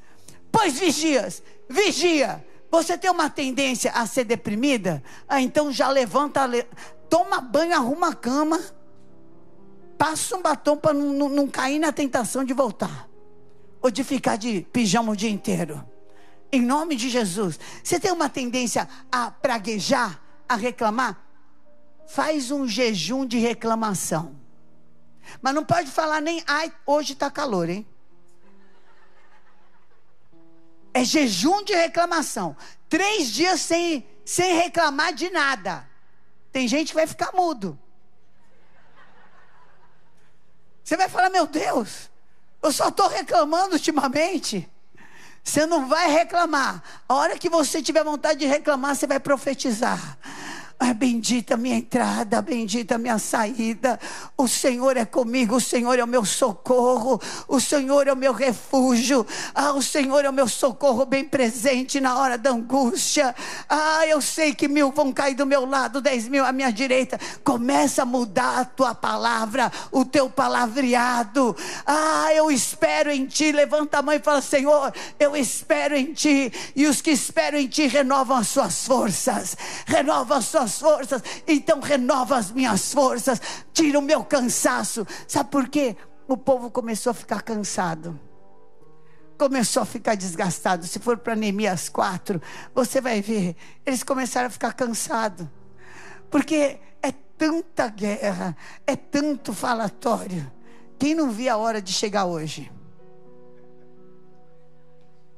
Pois 0.52 0.78
vigias. 0.78 1.42
Vigia. 1.70 2.46
Você 2.70 2.98
tem 2.98 3.10
uma 3.10 3.30
tendência 3.30 3.92
a 3.92 4.06
ser 4.06 4.26
deprimida? 4.26 5.02
Ah, 5.28 5.42
então 5.42 5.72
já 5.72 5.90
levanta, 5.90 6.42
toma 7.10 7.42
banho, 7.42 7.74
arruma 7.74 8.10
a 8.10 8.14
cama, 8.14 8.60
passa 9.98 10.38
um 10.38 10.42
batom 10.42 10.78
para 10.78 10.94
não, 10.94 11.14
não, 11.14 11.30
não 11.30 11.48
cair 11.48 11.80
na 11.80 11.92
tentação 11.92 12.44
de 12.44 12.54
voltar. 12.54 13.08
Ou 13.82 13.90
de 13.90 14.04
ficar 14.04 14.36
de 14.36 14.68
pijama 14.74 15.14
o 15.14 15.16
dia 15.16 15.30
inteiro. 15.30 15.84
Em 16.52 16.62
nome 16.62 16.96
de 16.96 17.10
Jesus. 17.10 17.60
Você 17.82 18.00
tem 18.00 18.12
uma 18.12 18.28
tendência 18.28 18.88
a 19.12 19.32
praguejar? 19.32 20.29
A 20.50 20.56
reclamar, 20.56 21.24
faz 22.08 22.50
um 22.50 22.68
jejum 22.68 23.24
de 23.24 23.38
reclamação. 23.38 24.36
Mas 25.40 25.54
não 25.54 25.64
pode 25.64 25.92
falar 25.92 26.20
nem, 26.20 26.44
ai, 26.48 26.74
hoje 26.88 27.14
está 27.14 27.30
calor, 27.30 27.70
hein? 27.70 27.88
É 30.92 31.04
jejum 31.04 31.64
de 31.64 31.74
reclamação. 31.74 32.58
Três 32.90 33.32
dias 33.32 33.62
sem, 33.62 34.08
sem 34.26 34.56
reclamar 34.56 35.14
de 35.14 35.30
nada. 35.30 35.88
Tem 36.52 36.68
gente 36.68 36.90
que 36.90 36.96
vai 36.96 37.06
ficar 37.06 37.32
mudo. 37.32 37.78
Você 40.84 40.98
vai 40.98 41.08
falar, 41.08 41.30
meu 41.30 41.46
Deus, 41.46 42.10
eu 42.64 42.72
só 42.72 42.88
estou 42.88 43.08
reclamando 43.08 43.74
ultimamente. 43.74 44.68
Você 45.44 45.66
não 45.66 45.88
vai 45.88 46.12
reclamar. 46.12 46.84
A 47.08 47.16
hora 47.16 47.38
que 47.38 47.50
você 47.50 47.82
tiver 47.82 48.04
vontade 48.04 48.40
de 48.40 48.46
reclamar, 48.46 48.96
você 48.96 49.08
vai 49.08 49.20
profetizar. 49.20 50.18
Ah, 50.82 50.94
bendita 50.94 51.58
minha 51.58 51.76
entrada, 51.76 52.42
bendita 52.42 52.98
minha 52.98 53.20
saída. 53.20 54.00
O 54.38 54.48
Senhor 54.48 54.96
é 54.96 55.04
comigo, 55.04 55.58
o 55.58 55.62
Senhor 55.62 56.00
é 56.00 56.04
o 56.04 56.08
meu 56.08 56.24
socorro, 56.24 57.22
o 57.50 57.60
Senhor 57.60 58.08
é 58.08 58.14
o 58.14 58.16
meu 58.16 58.32
refúgio. 58.32 59.28
Ah, 59.54 59.74
o 59.74 59.82
Senhor 59.82 60.24
é 60.24 60.30
o 60.30 60.34
meu 60.34 60.48
socorro 60.48 61.06
bem 61.06 61.26
presente 61.26 62.00
na 62.00 62.18
hora 62.18 62.38
da 62.38 62.52
angústia. 62.52 63.36
Ah, 63.68 64.08
eu 64.08 64.22
sei 64.22 64.54
que 64.56 64.70
mil 64.70 64.90
vão 64.90 65.12
cair 65.12 65.36
do 65.36 65.46
meu 65.46 65.66
lado, 65.66 66.00
dez 66.00 66.30
mil 66.30 66.46
à 66.46 66.54
minha 66.54 66.72
direita. 66.72 67.20
Começa 67.44 68.04
a 68.04 68.06
mudar 68.06 68.60
a 68.60 68.66
tua 68.66 68.96
palavra, 68.96 69.70
o 69.92 70.06
teu 70.06 70.30
palavreado. 70.30 71.58
Ah, 71.86 72.34
eu 72.34 72.50
espero 72.50 73.12
em 73.12 73.26
ti. 73.26 73.52
Levanta 73.52 74.00
a 74.00 74.02
mão 74.02 74.16
e 74.16 74.20
fala: 74.20 74.42
Senhor, 74.42 74.94
eu 75.20 75.36
espero 75.36 75.94
em 75.94 76.14
ti. 76.14 76.54
E 76.74 76.86
os 76.86 77.02
que 77.02 77.12
esperam 77.12 77.60
em 77.60 77.68
ti 77.68 77.86
renovam 77.86 78.38
as 78.38 78.48
suas 78.48 78.86
forças, 78.88 79.58
renovam 79.86 80.38
as 80.38 80.46
suas 80.46 80.69
forças, 80.78 81.24
então 81.48 81.80
renova 81.80 82.38
as 82.38 82.52
minhas 82.52 82.94
forças, 82.94 83.42
tira 83.74 83.98
o 83.98 84.02
meu 84.02 84.24
cansaço. 84.24 85.08
Sabe 85.28 85.50
por 85.50 85.70
quê? 85.70 85.96
O 86.28 86.38
povo 86.38 86.70
começou 86.70 87.12
a 87.12 87.14
ficar 87.14 87.42
cansado. 87.42 88.20
Começou 89.38 89.84
a 89.84 89.86
ficar 89.86 90.16
desgastado. 90.16 90.86
Se 90.86 91.00
for 91.00 91.18
para 91.18 91.36
Neemias 91.36 91.88
4, 91.88 92.42
você 92.76 93.00
vai 93.00 93.22
ver. 93.22 93.56
Eles 93.86 94.04
começaram 94.04 94.48
a 94.48 94.52
ficar 94.52 94.74
cansados. 94.74 95.48
Porque 96.30 96.80
é 97.02 97.12
tanta 97.38 97.88
guerra, 97.88 98.56
é 98.86 98.96
tanto 98.96 99.54
falatório. 99.54 100.52
Quem 101.00 101.16
não 101.16 101.32
via 101.32 101.54
a 101.54 101.58
hora 101.58 101.82
de 101.82 101.94
chegar 101.94 102.26
hoje? 102.26 102.70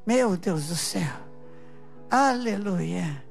Meu 0.06 0.36
Deus 0.36 0.68
do 0.68 0.76
céu. 0.76 1.14
Aleluia. 2.10 3.24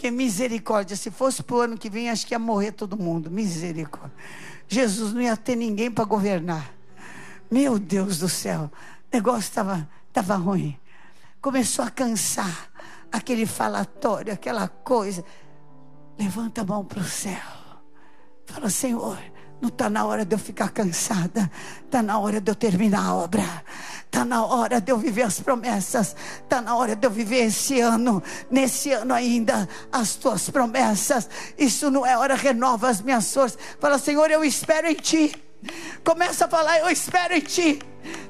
Que 0.00 0.10
misericórdia. 0.10 0.96
Se 0.96 1.10
fosse 1.10 1.42
para 1.42 1.56
o 1.56 1.60
ano 1.60 1.76
que 1.76 1.90
vem, 1.90 2.08
acho 2.08 2.26
que 2.26 2.32
ia 2.32 2.38
morrer 2.38 2.72
todo 2.72 2.96
mundo. 2.96 3.30
Misericórdia. 3.30 4.16
Jesus 4.66 5.12
não 5.12 5.20
ia 5.20 5.36
ter 5.36 5.54
ninguém 5.54 5.90
para 5.90 6.04
governar. 6.04 6.72
Meu 7.50 7.78
Deus 7.78 8.16
do 8.16 8.26
céu. 8.26 8.70
O 8.72 9.14
negócio 9.14 9.40
estava 9.40 9.86
tava 10.10 10.36
ruim. 10.36 10.74
Começou 11.38 11.84
a 11.84 11.90
cansar. 11.90 12.70
Aquele 13.12 13.44
falatório, 13.44 14.32
aquela 14.32 14.68
coisa. 14.68 15.22
Levanta 16.18 16.62
a 16.62 16.64
mão 16.64 16.82
para 16.82 17.00
o 17.00 17.04
céu. 17.04 17.36
Fala, 18.46 18.70
Senhor, 18.70 19.18
não 19.60 19.68
está 19.68 19.90
na 19.90 20.04
hora 20.06 20.24
de 20.24 20.34
eu 20.34 20.38
ficar 20.38 20.70
cansada. 20.70 21.50
Está 21.84 22.02
na 22.02 22.18
hora 22.18 22.40
de 22.40 22.50
eu 22.50 22.54
terminar 22.54 23.06
a 23.06 23.14
obra. 23.14 23.44
Está 24.06 24.24
na 24.24 24.44
hora 24.44 24.80
de 24.80 24.90
eu 24.90 24.98
viver 24.98 25.22
as 25.22 25.38
promessas. 25.38 26.16
Está 26.42 26.60
na 26.62 26.74
hora 26.74 26.96
de 26.96 27.06
eu 27.06 27.10
viver 27.10 27.46
esse 27.46 27.78
ano. 27.80 28.22
Nesse 28.50 28.90
ano 28.92 29.12
ainda, 29.12 29.68
as 29.92 30.16
tuas 30.16 30.48
promessas. 30.48 31.28
Isso 31.58 31.90
não 31.90 32.06
é 32.06 32.16
hora, 32.16 32.34
renova 32.34 32.88
as 32.88 33.02
minhas 33.02 33.32
forças. 33.32 33.58
Fala, 33.78 33.98
Senhor, 33.98 34.30
eu 34.30 34.42
espero 34.42 34.88
em 34.88 34.94
ti. 34.94 35.34
Começa 36.02 36.46
a 36.46 36.48
falar, 36.48 36.78
eu 36.78 36.88
espero 36.88 37.34
em 37.34 37.40
ti. 37.40 37.78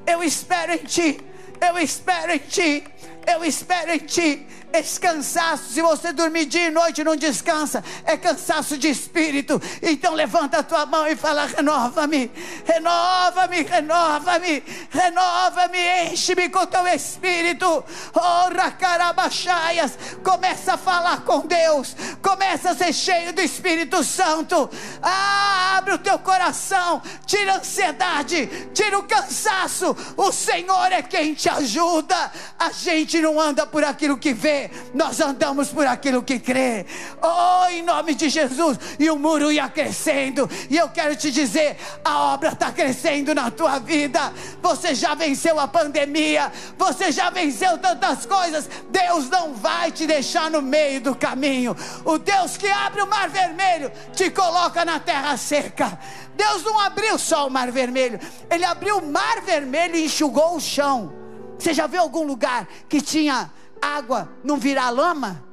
Eu 0.07 0.23
espero 0.23 0.73
em 0.73 0.79
ti. 0.79 1.21
Eu 1.61 1.79
espero 1.79 2.33
em 2.33 2.38
ti. 2.38 2.85
Eu 3.27 3.45
espero 3.45 3.93
em 3.93 3.99
ti. 3.99 4.47
Esse 4.72 5.00
cansaço, 5.00 5.72
se 5.72 5.83
você 5.83 6.12
dormir 6.12 6.46
dia 6.46 6.68
e 6.68 6.70
noite 6.70 7.02
não 7.02 7.16
descansa, 7.16 7.83
é 8.04 8.16
cansaço 8.16 8.78
de 8.78 8.88
espírito. 8.88 9.61
Então 9.83 10.14
levanta 10.14 10.59
a 10.59 10.62
tua 10.62 10.87
mão 10.87 11.06
e 11.09 11.16
fala: 11.16 11.46
renova-me, 11.46 12.30
renova-me, 12.64 13.62
renova-me, 13.62 14.62
renova-me, 14.90 16.12
enche-me 16.12 16.48
com 16.48 16.66
teu 16.66 16.87
espírito. 16.87 17.85
Ora, 18.14 18.70
carabachaias, 18.70 19.98
começa 20.22 20.74
a 20.74 20.78
falar 20.78 21.22
com 21.22 21.40
Deus, 21.40 21.96
começa 22.22 22.70
a 22.70 22.74
ser 22.74 22.92
cheio 22.92 23.33
do 23.33 23.40
Espírito 23.40 24.04
Santo. 24.04 24.70
Ah, 25.02 25.78
abre 25.78 25.94
o 25.94 25.98
teu 25.98 26.18
coração, 26.20 27.02
tira 27.26 27.54
a 27.54 27.56
ansiedade, 27.59 28.46
tira 28.72 28.98
o 28.98 29.02
cansaço. 29.02 29.96
O 30.16 30.30
Senhor 30.30 30.92
é 30.92 31.02
quem 31.02 31.35
te 31.35 31.48
ajuda. 31.48 32.30
A 32.59 32.70
gente 32.70 33.20
não 33.20 33.40
anda 33.40 33.66
por 33.66 33.83
aquilo 33.83 34.16
que 34.16 34.33
vê 34.33 34.60
nós 34.92 35.20
andamos 35.20 35.68
por 35.68 35.87
aquilo 35.87 36.23
que 36.23 36.38
crê. 36.38 36.85
Oh, 37.23 37.68
em 37.68 37.83
nome 37.83 38.14
de 38.14 38.29
Jesus. 38.29 38.79
E 38.99 39.09
o 39.09 39.16
muro 39.16 39.53
ia 39.53 39.68
crescendo. 39.68 40.51
E 40.68 40.77
eu 40.77 40.88
quero 40.88 41.14
te 41.14 41.31
dizer: 41.31 41.77
a 42.05 42.33
obra 42.33 42.51
está 42.51 42.73
crescendo 42.73 43.35
na 43.35 43.51
tua 43.51 43.79
vida. 43.79 44.33
Você 44.61 44.94
já 44.94 45.14
venceu 45.14 45.61
a 45.61 45.68
pandemia. 45.68 46.53
Você 46.77 47.12
já 47.12 47.31
venceu 47.31 47.79
tantas 47.79 48.27
coisas. 48.27 48.68
Deus 48.90 49.29
não 49.29 49.55
vai 49.55 49.92
te 49.92 50.07
deixar 50.07 50.51
no 50.51 50.61
meio 50.61 51.01
do 51.01 51.14
caminho. 51.14 51.77
O 52.05 52.18
Deus 52.18 52.57
que 52.57 52.68
abre 52.68 53.03
o 53.03 53.07
mar 53.07 53.29
vermelho 53.29 53.92
te 54.12 54.31
coloca 54.31 54.85
na 54.85 54.99
terra 54.99 55.37
seca. 55.37 55.99
Deus 56.40 56.64
não 56.64 56.79
abriu 56.79 57.18
só 57.18 57.46
o 57.46 57.51
mar 57.51 57.70
vermelho, 57.70 58.18
Ele 58.51 58.64
abriu 58.64 58.96
o 58.99 59.07
mar 59.07 59.42
vermelho 59.42 59.96
e 59.96 60.07
enxugou 60.07 60.57
o 60.57 60.61
chão. 60.61 61.12
Você 61.59 61.75
já 61.75 61.87
viu 61.87 62.01
algum 62.01 62.25
lugar 62.25 62.66
que 62.88 63.03
tinha 63.03 63.51
água 63.81 64.29
não 64.43 64.57
virar 64.57 64.90
lama? 64.90 65.45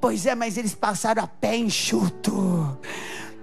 Pois 0.00 0.26
é, 0.26 0.34
mas 0.34 0.56
eles 0.56 0.74
passaram 0.74 1.24
a 1.24 1.26
pé 1.26 1.56
enxuto. 1.56 2.78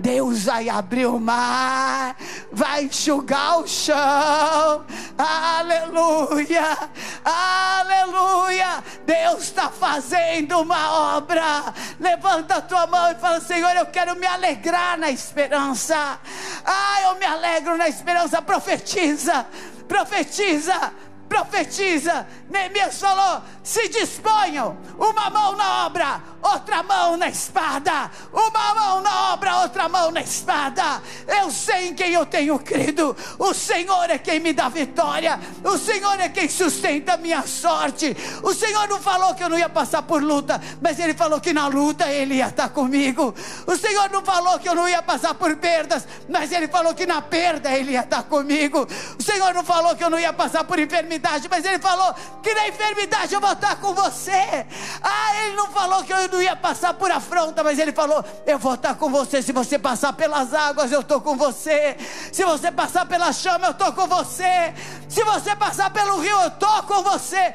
Deus 0.01 0.45
vai 0.45 0.67
abrir 0.67 1.05
o 1.05 1.19
mar, 1.19 2.15
vai 2.51 2.85
enxugar 2.85 3.59
o 3.59 3.67
chão. 3.67 4.85
Aleluia, 5.17 6.77
aleluia. 7.23 8.83
Deus 9.05 9.43
está 9.43 9.69
fazendo 9.69 10.59
uma 10.59 11.17
obra. 11.17 11.73
Levanta 11.99 12.55
a 12.55 12.61
tua 12.61 12.87
mão 12.87 13.11
e 13.11 13.15
fala: 13.15 13.39
Senhor, 13.41 13.75
eu 13.75 13.85
quero 13.85 14.15
me 14.15 14.25
alegrar 14.25 14.97
na 14.97 15.11
esperança. 15.11 16.19
Ah, 16.65 17.01
eu 17.03 17.15
me 17.15 17.25
alegro 17.25 17.77
na 17.77 17.87
esperança. 17.87 18.41
Profetiza, 18.41 19.45
profetiza 19.87 20.91
profetiza. 21.31 22.27
Neemias 22.49 22.99
falou: 22.99 23.41
se 23.63 23.87
disponham, 23.87 24.77
uma 24.97 25.29
mão 25.29 25.55
na 25.55 25.85
obra, 25.85 26.21
outra 26.41 26.83
mão 26.83 27.15
na 27.15 27.29
espada. 27.29 28.11
Uma 28.33 28.75
mão 28.75 29.01
na 29.01 29.33
obra, 29.33 29.59
outra 29.59 29.87
mão 29.87 30.11
na 30.11 30.19
espada. 30.19 31.01
Eu 31.25 31.49
sei 31.49 31.87
em 31.87 31.93
quem 31.93 32.11
eu 32.11 32.25
tenho 32.25 32.59
crido. 32.59 33.15
O 33.39 33.53
Senhor 33.53 34.09
é 34.09 34.17
quem 34.17 34.41
me 34.41 34.51
dá 34.51 34.67
vitória. 34.67 35.39
O 35.63 35.77
Senhor 35.77 36.19
é 36.19 36.27
quem 36.27 36.49
sustenta 36.49 37.13
a 37.13 37.17
minha 37.17 37.43
sorte. 37.43 38.15
O 38.43 38.53
Senhor 38.53 38.89
não 38.89 38.99
falou 38.99 39.33
que 39.33 39.43
eu 39.43 39.49
não 39.49 39.57
ia 39.57 39.69
passar 39.69 40.01
por 40.01 40.21
luta, 40.21 40.61
mas 40.81 40.99
Ele 40.99 41.13
falou 41.13 41.39
que 41.39 41.53
na 41.53 41.67
luta 41.67 42.09
Ele 42.09 42.35
ia 42.35 42.47
estar 42.47 42.69
comigo. 42.69 43.33
O 43.65 43.77
Senhor 43.77 44.09
não 44.09 44.21
falou 44.21 44.59
que 44.59 44.67
eu 44.67 44.75
não 44.75 44.89
ia 44.89 45.01
passar 45.01 45.33
por 45.35 45.55
perdas, 45.55 46.05
mas 46.27 46.51
Ele 46.51 46.67
falou 46.67 46.93
que 46.93 47.05
na 47.05 47.21
perda 47.21 47.71
Ele 47.71 47.91
ia 47.91 48.01
estar 48.01 48.23
comigo. 48.23 48.85
O 49.17 49.23
Senhor 49.23 49.53
não 49.53 49.63
falou 49.63 49.95
que 49.95 50.03
eu 50.03 50.09
não 50.09 50.19
ia 50.19 50.33
passar 50.33 50.65
por 50.65 50.77
enfermidade 50.77 51.20
enfermidade, 51.21 51.47
mas 51.49 51.63
ele 51.63 51.79
falou 51.79 52.13
que 52.41 52.53
na 52.53 52.67
enfermidade 52.67 53.33
eu 53.33 53.39
vou 53.39 53.51
estar 53.51 53.75
com 53.77 53.93
você. 53.93 54.65
Ah, 55.01 55.43
ele 55.43 55.55
não 55.55 55.67
falou 55.67 56.03
que 56.03 56.11
eu 56.11 56.27
não 56.27 56.41
ia 56.41 56.55
passar 56.55 56.93
por 56.95 57.11
afronta, 57.11 57.63
mas 57.63 57.77
ele 57.77 57.91
falou: 57.91 58.25
eu 58.45 58.57
vou 58.57 58.73
estar 58.73 58.95
com 58.95 59.09
você. 59.09 59.41
Se 59.41 59.51
você 59.51 59.77
passar 59.77 60.13
pelas 60.13 60.53
águas, 60.53 60.91
eu 60.91 61.01
estou 61.01 61.21
com 61.21 61.37
você. 61.37 61.95
Se 62.31 62.43
você 62.43 62.71
passar 62.71 63.05
pela 63.05 63.31
chama, 63.31 63.67
eu 63.67 63.71
estou 63.71 63.93
com 63.93 64.07
você. 64.07 64.73
Se 65.07 65.23
você 65.23 65.55
passar 65.55 65.91
pelo 65.91 66.19
rio, 66.19 66.37
eu 66.41 66.47
estou 66.47 66.83
com 66.83 67.03
você. 67.03 67.53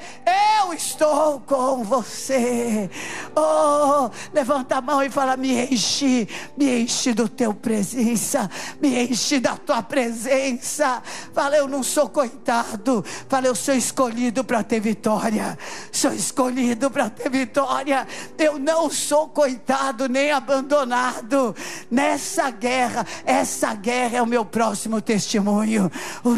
Eu 0.60 0.72
estou 0.72 1.40
com 1.40 1.82
você. 1.82 2.88
Oh, 3.34 4.10
levanta 4.32 4.76
a 4.76 4.80
mão 4.80 5.02
e 5.02 5.10
fala: 5.10 5.36
me 5.36 5.66
enche, 5.66 6.28
me 6.56 6.82
enche 6.82 7.12
do 7.12 7.28
teu 7.28 7.52
presença, 7.52 8.48
me 8.80 9.04
enche 9.04 9.40
da 9.40 9.56
tua 9.56 9.82
presença. 9.82 11.02
Fala, 11.34 11.56
eu 11.56 11.66
não 11.66 11.82
sou 11.82 12.08
coitado. 12.08 13.04
Fala, 13.28 13.46
eu 13.46 13.55
sou 13.56 13.74
escolhido 13.74 14.44
para 14.44 14.62
ter 14.62 14.78
vitória. 14.80 15.58
Sou 15.90 16.12
escolhido 16.12 16.90
para 16.90 17.10
ter 17.10 17.30
vitória. 17.30 18.06
Eu 18.38 18.58
não 18.58 18.90
sou 18.90 19.28
coitado 19.28 20.08
nem 20.08 20.30
abandonado. 20.30 21.56
Nessa 21.90 22.50
guerra, 22.50 23.06
essa 23.24 23.74
guerra 23.74 24.18
é 24.18 24.22
o 24.22 24.26
meu 24.26 24.44
próximo 24.44 25.00
testemunho. 25.00 25.90
O 26.22 26.36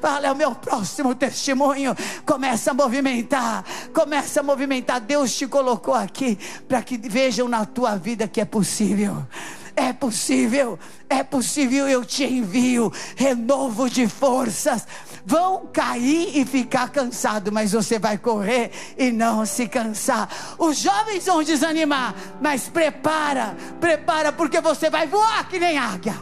Fala, 0.00 0.26
é 0.26 0.32
o 0.32 0.36
meu 0.36 0.54
próximo 0.54 1.14
testemunho. 1.14 1.96
Começa 2.24 2.70
a 2.70 2.74
movimentar. 2.74 3.64
Começa 3.92 4.40
a 4.40 4.42
movimentar. 4.42 5.00
Deus 5.00 5.34
te 5.34 5.46
colocou 5.46 5.94
aqui 5.94 6.38
para 6.68 6.82
que 6.82 6.96
vejam 6.96 7.48
na 7.48 7.64
tua 7.64 7.96
vida 7.96 8.28
que 8.28 8.40
é 8.40 8.44
possível. 8.44 9.26
É 9.74 9.92
possível, 9.92 10.78
é 11.08 11.22
possível, 11.22 11.88
eu 11.88 12.04
te 12.04 12.24
envio 12.24 12.92
renovo 13.16 13.88
de 13.88 14.06
forças. 14.06 14.86
Vão 15.24 15.66
cair 15.72 16.36
e 16.36 16.44
ficar 16.44 16.90
cansado, 16.90 17.50
mas 17.50 17.72
você 17.72 17.98
vai 17.98 18.18
correr 18.18 18.70
e 18.98 19.10
não 19.10 19.46
se 19.46 19.66
cansar. 19.68 20.28
Os 20.58 20.78
jovens 20.78 21.24
vão 21.24 21.42
desanimar, 21.42 22.14
mas 22.40 22.68
prepara, 22.68 23.56
prepara, 23.80 24.32
porque 24.32 24.60
você 24.60 24.90
vai 24.90 25.06
voar 25.06 25.48
que 25.48 25.58
nem 25.58 25.78
águia. 25.78 26.16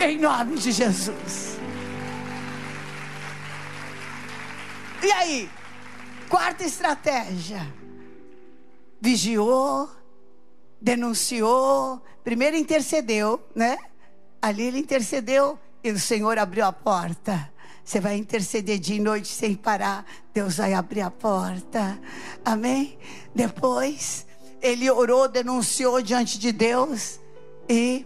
Em 0.00 0.18
nome 0.18 0.56
de 0.56 0.72
Jesus. 0.72 1.58
E 5.02 5.12
aí? 5.12 5.50
Quarta 6.28 6.64
estratégia. 6.64 7.66
Vigiou, 9.00 9.90
denunciou, 10.84 12.02
primeiro 12.22 12.58
intercedeu, 12.58 13.42
né? 13.54 13.78
Ali 14.40 14.64
ele 14.64 14.80
intercedeu 14.80 15.58
e 15.82 15.90
o 15.90 15.98
Senhor 15.98 16.36
abriu 16.38 16.66
a 16.66 16.72
porta. 16.72 17.50
Você 17.82 17.98
vai 18.00 18.18
interceder 18.18 18.78
dia 18.78 18.96
e 18.96 19.00
noite 19.00 19.28
sem 19.28 19.54
parar, 19.54 20.04
Deus 20.34 20.58
vai 20.58 20.74
abrir 20.74 21.00
a 21.00 21.10
porta. 21.10 21.98
Amém? 22.44 22.98
Depois, 23.34 24.26
ele 24.60 24.90
orou, 24.90 25.26
denunciou 25.26 26.02
diante 26.02 26.38
de 26.38 26.52
Deus 26.52 27.18
e 27.66 28.04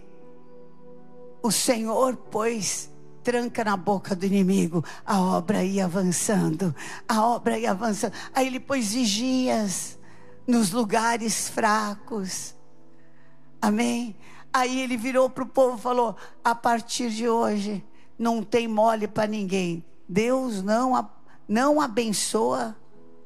o 1.43 1.51
Senhor 1.51 2.15
pôs 2.15 2.89
tranca 3.23 3.61
na 3.65 3.75
boca 3.75 4.15
do 4.15 4.25
inimigo. 4.25 4.85
A 5.05 5.19
obra 5.19 5.65
ia 5.65 5.83
avançando, 5.83 6.73
a 7.07 7.25
obra 7.25 7.59
ia 7.59 7.71
avançando. 7.71 8.13
Aí 8.33 8.47
ele 8.47 8.59
pôs 8.59 8.93
vigias 8.93 9.99
nos 10.47 10.71
lugares 10.71 11.49
fracos. 11.49 12.57
Amém? 13.61 14.15
Aí 14.51 14.79
ele 14.81 14.97
virou 14.97 15.29
para 15.29 15.43
o 15.43 15.47
povo 15.47 15.77
e 15.77 15.81
falou: 15.81 16.15
a 16.43 16.55
partir 16.55 17.11
de 17.11 17.27
hoje, 17.27 17.83
não 18.17 18.43
tem 18.43 18.67
mole 18.67 19.07
para 19.07 19.27
ninguém. 19.27 19.85
Deus 20.07 20.63
não, 20.63 21.09
não 21.47 21.79
abençoa 21.79 22.75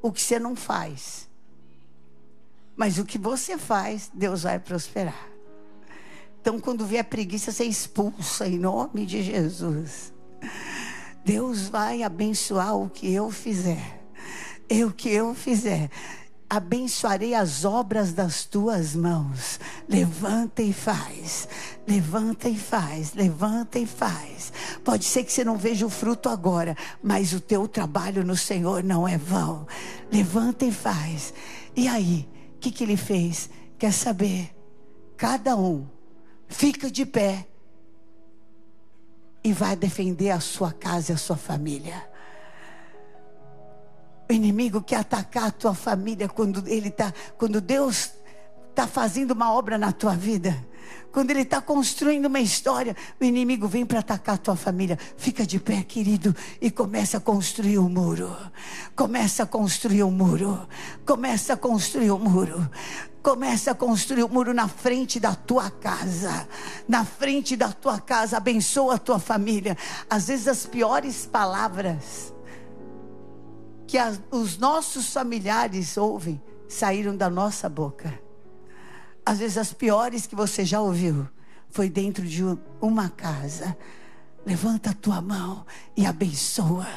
o 0.02 0.12
que 0.12 0.22
você 0.22 0.40
não 0.40 0.56
faz. 0.56 1.30
Mas 2.76 2.98
o 2.98 3.06
que 3.06 3.18
você 3.18 3.58
faz, 3.58 4.12
Deus 4.14 4.44
vai 4.44 4.60
prosperar. 4.60 5.30
Então, 6.42 6.60
quando 6.60 6.86
vier 6.86 7.06
preguiça, 7.06 7.52
você 7.52 7.64
expulsa 7.64 8.48
em 8.48 8.60
nome 8.60 9.06
de 9.06 9.24
Jesus. 9.24 10.12
Deus 11.24 11.70
vai 11.70 12.04
abençoar 12.04 12.76
o 12.76 12.90
que 12.90 13.14
eu 13.14 13.32
fizer. 13.32 14.02
Eu 14.68 14.92
que 14.92 15.10
eu 15.10 15.34
fizer 15.34 15.90
abençoarei 16.56 17.34
as 17.34 17.66
obras 17.66 18.14
das 18.14 18.46
tuas 18.46 18.96
mãos. 18.96 19.60
Levanta 19.90 20.62
e 20.62 20.72
faz, 20.72 21.48
levanta 21.88 22.48
e 22.48 22.56
faz, 22.56 23.14
levanta 23.14 23.80
e 23.80 23.88
faz. 23.88 24.54
Pode 24.84 25.04
ser 25.04 25.24
que 25.24 25.32
você 25.32 25.44
não 25.44 25.58
veja 25.58 25.86
o 25.86 25.90
fruto 25.90 26.30
agora, 26.30 26.78
mas 27.02 27.34
o 27.34 27.40
teu 27.40 27.68
trabalho 27.68 28.24
no 28.24 28.38
Senhor 28.38 28.84
não 28.84 29.08
é 29.08 29.18
vão. 29.18 29.68
Levanta 30.12 30.64
e 30.64 30.72
faz. 30.72 31.34
E 31.76 31.88
aí, 31.88 32.30
o 32.56 32.60
que, 32.60 32.72
que 32.72 32.84
ele 32.84 32.98
fez? 32.98 33.50
Quer 33.80 33.92
saber? 33.92 34.56
Cada 35.18 35.56
um 35.56 35.88
fica 36.48 36.92
de 36.92 37.06
pé 37.06 37.48
e 39.44 39.52
vai 39.52 39.76
defender 39.76 40.30
a 40.30 40.40
sua 40.40 40.72
casa 40.72 41.12
e 41.12 41.16
a 41.16 41.18
sua 41.18 41.36
família. 41.36 42.13
O 44.30 44.34
inimigo 44.34 44.82
quer 44.82 44.98
atacar 44.98 45.46
a 45.46 45.52
tua 45.52 45.74
família 45.74 46.30
quando 46.30 46.68
ele 46.68 46.90
tá, 46.90 47.14
quando 47.38 47.60
Deus 47.60 48.12
está 48.70 48.88
fazendo 48.88 49.32
uma 49.32 49.54
obra 49.54 49.78
na 49.78 49.92
tua 49.92 50.16
vida. 50.16 50.66
Quando 51.12 51.30
ele 51.30 51.42
está 51.42 51.62
construindo 51.62 52.26
uma 52.26 52.40
história, 52.40 52.96
o 53.22 53.24
inimigo 53.24 53.68
vem 53.68 53.86
para 53.86 54.00
atacar 54.00 54.36
a 54.36 54.38
tua 54.38 54.56
família. 54.56 54.98
Fica 55.16 55.46
de 55.46 55.60
pé, 55.60 55.84
querido, 55.84 56.36
e 56.60 56.72
começa 56.72 57.18
a 57.18 57.22
construir 57.22 57.78
o 57.78 57.86
um 57.86 57.90
muro. 57.90 58.36
Começa 58.96 59.44
a 59.44 59.46
construir 59.46 60.02
o 60.02 60.08
um 60.08 60.12
muro. 60.12 60.68
Começa 61.06 61.54
a 61.54 61.58
construir 61.58 62.10
o 62.10 62.16
um 62.16 62.20
muro. 62.20 62.68
Começa 63.22 63.72
a 63.72 63.76
construir 63.76 64.24
o 64.24 64.26
um 64.26 64.30
muro 64.30 64.56
na 64.56 64.68
frente 64.68 65.20
da 65.20 65.36
tua 65.36 65.70
casa. 65.70 66.48
Na 66.88 67.06
frente 67.06 67.56
da 67.56 67.72
tua 67.72 68.00
casa. 68.00 68.38
Abençoa 68.38 68.96
a 68.96 68.98
tua 68.98 69.20
família. 69.20 69.78
Às 70.10 70.28
vezes 70.28 70.48
as 70.48 70.66
piores 70.66 71.28
palavras 71.28 72.33
que 73.94 73.98
as, 74.00 74.20
os 74.32 74.58
nossos 74.58 75.14
familiares 75.14 75.98
ouvem 75.98 76.42
saíram 76.68 77.16
da 77.16 77.30
nossa 77.30 77.70
boca. 77.70 78.20
Às 79.24 79.38
vezes 79.38 79.56
as 79.56 79.72
piores 79.72 80.26
que 80.26 80.36
você 80.36 80.66
já 80.66 80.82
ouviu 80.82 81.30
foi 81.70 81.92
dentro 81.92 82.26
de 82.26 82.44
uma 82.82 83.10
casa. 83.10 83.78
Levanta 84.44 84.90
a 84.90 84.94
tua 84.96 85.22
mão 85.22 85.64
e 85.96 86.08
abençoa. 86.08 86.88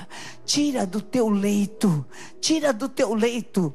Tira 0.46 0.86
do 0.86 1.02
teu 1.02 1.28
leito, 1.28 2.06
tira 2.40 2.72
do 2.72 2.88
teu 2.88 3.12
leito 3.12 3.74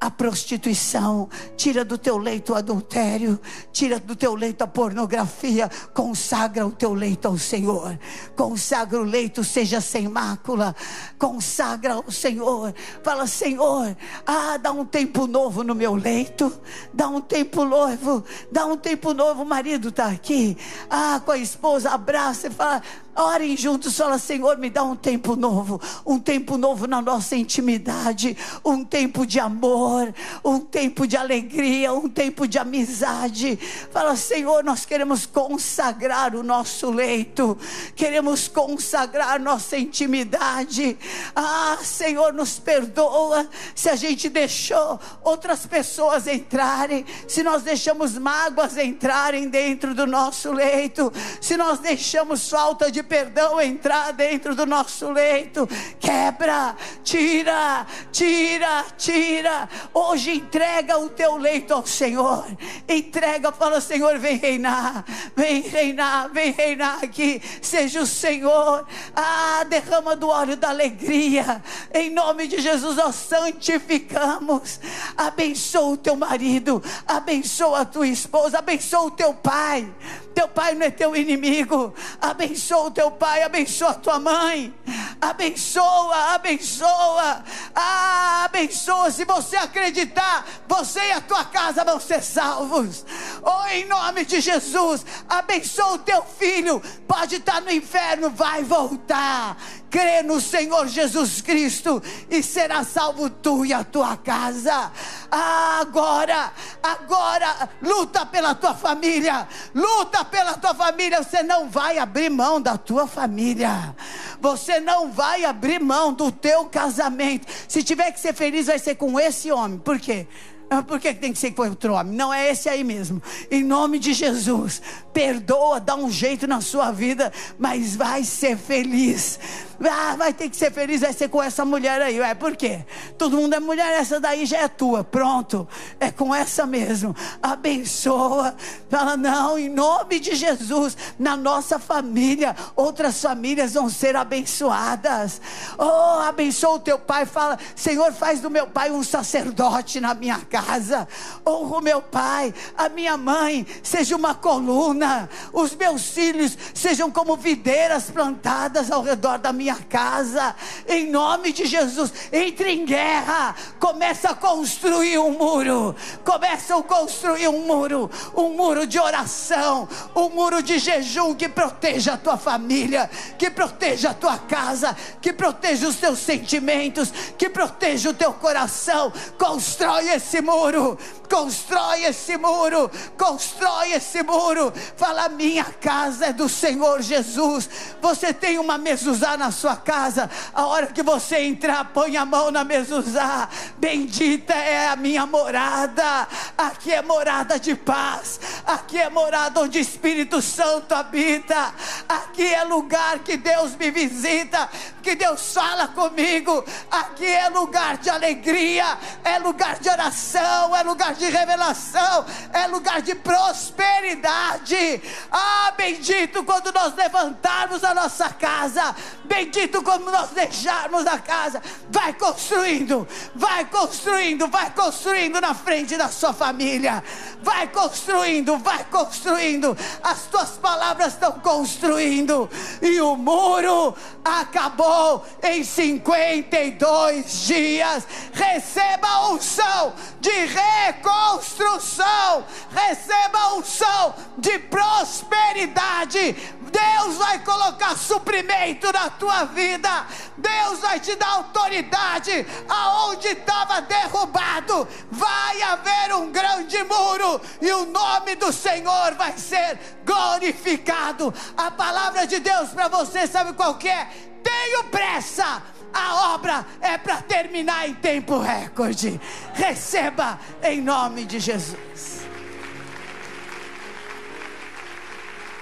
a 0.00 0.10
prostituição, 0.10 1.28
tira 1.56 1.84
do 1.84 1.96
teu 1.96 2.18
leito 2.18 2.52
o 2.52 2.56
adultério, 2.56 3.40
tira 3.72 3.98
do 3.98 4.14
teu 4.14 4.34
leito 4.34 4.62
a 4.62 4.66
pornografia, 4.66 5.70
consagra 5.94 6.66
o 6.66 6.70
teu 6.70 6.92
leito 6.92 7.26
ao 7.26 7.38
Senhor, 7.38 7.98
consagra 8.36 9.00
o 9.00 9.04
leito, 9.04 9.42
seja 9.42 9.80
sem 9.80 10.08
mácula, 10.08 10.76
consagra 11.18 11.94
ao 11.94 12.10
Senhor, 12.10 12.74
fala: 13.02 13.26
Senhor, 13.26 13.96
ah, 14.26 14.56
dá 14.58 14.70
um 14.70 14.84
tempo 14.84 15.26
novo 15.26 15.64
no 15.64 15.74
meu 15.74 15.94
leito, 15.94 16.52
dá 16.92 17.08
um 17.08 17.20
tempo 17.20 17.64
novo, 17.64 18.22
dá 18.52 18.66
um 18.66 18.76
tempo 18.76 19.14
novo, 19.14 19.42
o 19.42 19.46
marido 19.46 19.88
está 19.88 20.08
aqui, 20.08 20.56
ah, 20.90 21.20
com 21.24 21.32
a 21.32 21.38
esposa, 21.38 21.90
abraça 21.90 22.48
e 22.48 22.50
fala: 22.50 22.82
Orem 23.16 23.56
juntos, 23.56 23.96
fala, 23.96 24.18
Senhor, 24.18 24.58
me 24.58 24.68
dá 24.68 24.82
um 24.82 24.94
tempo 24.94 25.34
novo, 25.34 25.80
um 26.04 26.18
tempo 26.18 26.58
novo 26.58 26.86
na 26.86 27.00
nossa 27.00 27.34
intimidade, 27.34 28.36
um 28.62 28.84
tempo 28.84 29.24
de 29.26 29.40
amor, 29.40 30.14
um 30.44 30.60
tempo 30.60 31.06
de 31.06 31.16
alegria, 31.16 31.94
um 31.94 32.10
tempo 32.10 32.46
de 32.46 32.58
amizade. 32.58 33.58
Fala, 33.90 34.16
Senhor, 34.16 34.62
nós 34.62 34.84
queremos 34.84 35.24
consagrar 35.24 36.34
o 36.34 36.42
nosso 36.42 36.90
leito, 36.90 37.56
queremos 37.94 38.48
consagrar 38.48 39.40
nossa 39.40 39.78
intimidade. 39.78 40.98
Ah, 41.34 41.78
Senhor, 41.82 42.34
nos 42.34 42.58
perdoa 42.58 43.48
se 43.74 43.88
a 43.88 43.96
gente 43.96 44.28
deixou 44.28 45.00
outras 45.22 45.64
pessoas 45.64 46.26
entrarem, 46.26 47.06
se 47.26 47.42
nós 47.42 47.62
deixamos 47.62 48.18
mágoas 48.18 48.76
entrarem 48.76 49.48
dentro 49.48 49.94
do 49.94 50.06
nosso 50.06 50.52
leito, 50.52 51.10
se 51.40 51.56
nós 51.56 51.78
deixamos 51.78 52.50
falta 52.50 52.92
de 52.92 53.05
perdão 53.06 53.60
entrar 53.60 54.12
dentro 54.12 54.54
do 54.54 54.66
nosso 54.66 55.10
leito. 55.10 55.68
Quebra, 55.98 56.76
tira, 57.02 57.86
tira, 58.12 58.84
tira. 58.96 59.68
Hoje 59.94 60.36
entrega 60.36 60.98
o 60.98 61.08
teu 61.08 61.36
leito 61.36 61.72
ao 61.72 61.86
Senhor. 61.86 62.46
Entrega, 62.88 63.52
fala, 63.52 63.80
Senhor, 63.80 64.18
vem 64.18 64.36
reinar, 64.36 65.04
vem 65.34 65.62
reinar, 65.62 66.28
vem 66.30 66.52
reinar 66.52 67.02
aqui. 67.02 67.40
Seja 67.62 68.00
o 68.00 68.06
Senhor. 68.06 68.86
Ah, 69.14 69.64
derrama 69.68 70.14
do 70.16 70.28
óleo 70.28 70.56
da 70.56 70.70
alegria. 70.70 71.62
Em 71.92 72.10
nome 72.10 72.46
de 72.46 72.60
Jesus, 72.60 72.96
nós 72.96 73.14
santificamos. 73.14 74.80
Abençoa 75.16 75.92
o 75.92 75.96
teu 75.96 76.16
marido, 76.16 76.82
abençoa 77.06 77.80
a 77.80 77.84
tua 77.84 78.08
esposa, 78.08 78.58
abençoa 78.58 79.02
o 79.02 79.10
teu 79.10 79.32
pai. 79.34 79.88
Teu 80.36 80.48
pai 80.48 80.74
não 80.74 80.84
é 80.84 80.90
teu 80.90 81.16
inimigo. 81.16 81.94
Abençoa 82.20 82.88
o 82.88 82.90
teu 82.90 83.10
pai, 83.10 83.42
abençoa 83.42 83.92
a 83.92 83.94
tua 83.94 84.18
mãe. 84.18 84.74
Abençoa, 85.18 86.34
abençoa. 86.34 87.42
Ah, 87.74 88.44
abençoa. 88.44 89.10
Se 89.10 89.24
você 89.24 89.56
acreditar, 89.56 90.46
você 90.68 91.00
e 91.00 91.12
a 91.12 91.22
tua 91.22 91.42
casa 91.46 91.82
vão 91.84 91.98
ser 91.98 92.22
salvos. 92.22 93.06
Oh, 93.42 93.66
em 93.68 93.86
nome 93.86 94.26
de 94.26 94.42
Jesus, 94.42 95.06
abençoa 95.26 95.94
o 95.94 95.98
teu 96.00 96.22
filho. 96.22 96.82
Pode 97.08 97.36
estar 97.36 97.62
no 97.62 97.72
inferno, 97.72 98.28
vai 98.28 98.62
voltar 98.62 99.56
crê 99.90 100.22
no 100.22 100.40
Senhor 100.40 100.86
Jesus 100.86 101.40
Cristo 101.40 102.02
e 102.30 102.42
será 102.42 102.84
salvo 102.84 103.30
tu 103.30 103.64
e 103.64 103.72
a 103.72 103.84
tua 103.84 104.16
casa. 104.16 104.92
Ah, 105.30 105.78
agora, 105.80 106.52
agora, 106.82 107.68
luta 107.82 108.24
pela 108.26 108.54
tua 108.54 108.74
família, 108.74 109.48
luta 109.74 110.24
pela 110.24 110.54
tua 110.54 110.74
família. 110.74 111.22
Você 111.22 111.42
não 111.42 111.68
vai 111.68 111.98
abrir 111.98 112.30
mão 112.30 112.60
da 112.60 112.76
tua 112.76 113.06
família, 113.06 113.94
você 114.40 114.80
não 114.80 115.10
vai 115.10 115.44
abrir 115.44 115.80
mão 115.80 116.12
do 116.12 116.30
teu 116.30 116.66
casamento. 116.66 117.46
Se 117.68 117.82
tiver 117.82 118.12
que 118.12 118.20
ser 118.20 118.34
feliz, 118.34 118.66
vai 118.66 118.78
ser 118.78 118.96
com 118.96 119.18
esse 119.18 119.50
homem, 119.50 119.78
por 119.78 119.98
quê? 119.98 120.26
Ah, 120.68 120.82
por 120.82 120.98
que 120.98 121.14
tem 121.14 121.32
que 121.32 121.38
ser 121.38 121.52
com 121.52 121.62
outro 121.62 121.94
homem? 121.94 122.12
Não 122.12 122.34
é 122.34 122.50
esse 122.50 122.68
aí 122.68 122.82
mesmo. 122.82 123.22
Em 123.50 123.62
nome 123.62 124.00
de 124.00 124.12
Jesus, 124.12 124.82
perdoa, 125.12 125.78
dá 125.78 125.94
um 125.94 126.10
jeito 126.10 126.46
na 126.48 126.60
sua 126.60 126.90
vida, 126.90 127.32
mas 127.56 127.94
vai 127.94 128.24
ser 128.24 128.56
feliz. 128.56 129.38
Ah, 129.84 130.16
vai 130.16 130.32
ter 130.32 130.48
que 130.48 130.56
ser 130.56 130.72
feliz, 130.72 131.02
vai 131.02 131.12
ser 131.12 131.28
com 131.28 131.42
essa 131.42 131.64
mulher 131.64 132.00
aí. 132.00 132.18
É 132.20 132.34
por 132.34 132.56
quê? 132.56 132.84
Todo 133.18 133.36
mundo 133.36 133.54
é 133.54 133.60
mulher, 133.60 133.92
essa 133.92 134.18
daí 134.18 134.46
já 134.46 134.58
é 134.58 134.68
tua. 134.68 135.04
Pronto, 135.04 135.68
é 136.00 136.10
com 136.10 136.34
essa 136.34 136.66
mesmo. 136.66 137.14
Abençoa. 137.42 138.54
Fala, 138.88 139.16
não, 139.16 139.58
em 139.58 139.68
nome 139.68 140.18
de 140.18 140.34
Jesus, 140.34 140.96
na 141.18 141.36
nossa 141.36 141.78
família, 141.78 142.56
outras 142.74 143.20
famílias 143.20 143.74
vão 143.74 143.90
ser 143.90 144.16
abençoadas. 144.16 145.40
Oh, 145.78 146.20
abençoa 146.20 146.76
o 146.76 146.80
teu 146.80 146.98
pai. 146.98 147.26
Fala, 147.26 147.58
Senhor, 147.74 148.12
faz 148.12 148.40
do 148.40 148.50
meu 148.50 148.66
pai 148.66 148.90
um 148.90 149.02
sacerdote 149.02 150.00
na 150.00 150.14
minha 150.14 150.38
casa. 150.38 151.06
Honra 151.46 151.78
o 151.78 151.82
meu 151.82 152.00
pai, 152.00 152.54
a 152.76 152.88
minha 152.88 153.16
mãe, 153.16 153.66
seja 153.82 154.16
uma 154.16 154.34
coluna. 154.34 155.28
Os 155.52 155.74
meus 155.74 156.08
filhos 156.08 156.56
sejam 156.72 157.10
como 157.10 157.36
videiras 157.36 158.10
plantadas 158.10 158.90
ao 158.90 159.02
redor 159.02 159.38
da 159.38 159.52
minha 159.52 159.65
casa. 159.74 160.54
Em 160.88 161.10
nome 161.10 161.52
de 161.52 161.66
Jesus, 161.66 162.12
entre 162.32 162.70
em 162.70 162.84
guerra. 162.84 163.54
Começa 163.78 164.30
a 164.30 164.34
construir 164.34 165.18
um 165.18 165.32
muro. 165.32 165.94
Começa 166.24 166.76
a 166.76 166.82
construir 166.82 167.48
um 167.48 167.66
muro. 167.66 168.10
Um 168.36 168.50
muro 168.50 168.86
de 168.86 168.98
oração. 168.98 169.88
Um 170.14 170.28
muro 170.28 170.62
de 170.62 170.78
jejum 170.78 171.34
que 171.34 171.48
proteja 171.48 172.14
a 172.14 172.18
tua 172.18 172.36
família. 172.36 173.10
Que 173.38 173.50
proteja 173.50 174.10
a 174.10 174.14
tua 174.14 174.38
casa. 174.38 174.96
Que 175.20 175.32
proteja 175.32 175.88
os 175.88 175.96
teus 175.96 176.18
sentimentos. 176.18 177.12
Que 177.36 177.48
proteja 177.48 178.10
o 178.10 178.14
teu 178.14 178.32
coração. 178.32 179.12
Constrói 179.38 180.08
esse 180.08 180.40
muro, 180.40 180.98
constrói 181.28 182.04
esse 182.04 182.36
muro, 182.36 182.90
constrói 183.18 183.92
esse 183.92 184.22
muro. 184.22 184.72
Fala: 184.96 185.28
minha 185.28 185.64
casa 185.64 186.26
é 186.26 186.32
do 186.32 186.48
Senhor 186.48 187.02
Jesus. 187.02 187.68
Você 188.00 188.32
tem 188.32 188.58
uma 188.58 188.78
mezuzá 188.78 189.36
na 189.36 189.50
sua 189.50 189.76
casa. 189.76 190.30
A 190.54 190.66
hora 190.66 190.86
que 190.88 191.02
você 191.02 191.38
entrar, 191.38 191.92
põe 191.92 192.16
a 192.16 192.24
mão 192.24 192.50
na 192.50 192.64
mezuzá. 192.64 193.48
Bendita 193.78 194.54
é 194.54 194.88
a 194.88 194.96
minha 194.96 195.26
morada. 195.26 196.26
Aqui 196.56 196.92
é 196.92 197.02
morada 197.02 197.58
de 197.58 197.74
paz. 197.74 198.40
Aqui 198.66 198.98
é 198.98 199.10
morada 199.10 199.60
onde 199.60 199.78
o 199.78 199.80
Espírito 199.80 200.40
Santo 200.40 200.94
habita. 200.94 201.74
Aqui 202.08 202.54
é 202.54 202.64
lugar 202.64 203.20
que 203.20 203.36
Deus 203.36 203.74
me 203.76 203.90
visita, 203.90 204.68
que 205.02 205.14
Deus 205.14 205.52
fala 205.52 205.88
comigo. 205.88 206.64
Aqui 206.90 207.26
é 207.26 207.48
lugar 207.48 207.98
de 207.98 208.10
alegria, 208.10 208.98
é 209.24 209.38
lugar 209.38 209.78
de 209.78 209.88
oração 209.88 210.76
é 210.76 210.82
lugar 210.82 211.14
de 211.14 211.28
revelação, 211.28 212.24
é 212.52 212.66
lugar 212.66 213.02
de 213.02 213.14
prosperidade. 213.14 215.02
Ah, 215.30 215.72
bendito 215.76 216.44
quando 216.44 216.72
nós 216.72 216.94
levantarmos 216.94 217.82
a 217.84 217.94
nossa 217.94 218.28
casa, 218.30 218.94
bendito 219.24 219.82
quando 219.82 220.10
nós 220.10 220.30
deixarmos 220.30 221.06
a 221.06 221.18
casa. 221.18 221.62
Vai 221.90 222.12
construindo, 222.12 223.06
vai 223.34 223.64
construindo, 223.64 224.48
vai 224.48 224.70
construindo 224.70 225.40
na 225.40 225.54
frente 225.54 225.96
da 225.96 226.08
sua 226.08 226.32
família. 226.32 227.02
Vai 227.42 227.68
construindo, 227.68 228.58
vai 228.58 228.84
construindo. 228.84 229.76
As 230.02 230.22
tuas 230.22 230.50
palavras 230.50 231.14
estão 231.14 231.32
construindo. 231.32 231.95
E 232.00 233.00
o 233.00 233.16
muro 233.16 233.94
acabou 234.24 235.24
em 235.42 235.64
52 235.64 237.46
dias. 237.46 238.06
Receba 238.32 239.08
a 239.08 239.28
unção 239.30 239.92
de 240.20 240.30
reconstrução, 240.30 242.44
receba 242.70 243.38
a 243.38 243.54
unção 243.54 244.14
de 244.38 244.58
prosperidade. 244.58 246.36
Deus 246.76 247.16
vai 247.16 247.38
colocar 247.38 247.96
suprimento 247.96 248.92
na 248.92 249.08
tua 249.10 249.44
vida. 249.44 250.06
Deus 250.36 250.80
vai 250.80 251.00
te 251.00 251.14
dar 251.14 251.28
autoridade 251.28 252.46
aonde 252.68 253.28
estava 253.28 253.80
derrubado. 253.80 254.86
Vai 255.10 255.62
haver 255.62 256.14
um 256.14 256.30
grande 256.30 256.82
muro 256.84 257.40
e 257.60 257.72
o 257.72 257.86
nome 257.86 258.34
do 258.36 258.52
Senhor 258.52 259.14
vai 259.14 259.36
ser 259.38 259.78
glorificado. 260.04 261.32
A 261.56 261.70
palavra 261.86 262.26
de 262.26 262.40
Deus 262.40 262.70
para 262.70 262.88
você 262.88 263.28
sabe 263.28 263.52
qual 263.52 263.78
é? 263.84 264.08
Tenho 264.42 264.84
pressa 264.90 265.62
a 265.94 266.34
obra 266.34 266.66
é 266.80 266.98
para 266.98 267.22
terminar 267.22 267.88
em 267.88 267.94
tempo 267.94 268.40
recorde. 268.40 269.20
Receba 269.54 270.38
em 270.64 270.82
nome 270.82 271.24
de 271.24 271.38
Jesus. 271.38 272.26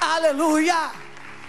Aleluia. 0.00 1.03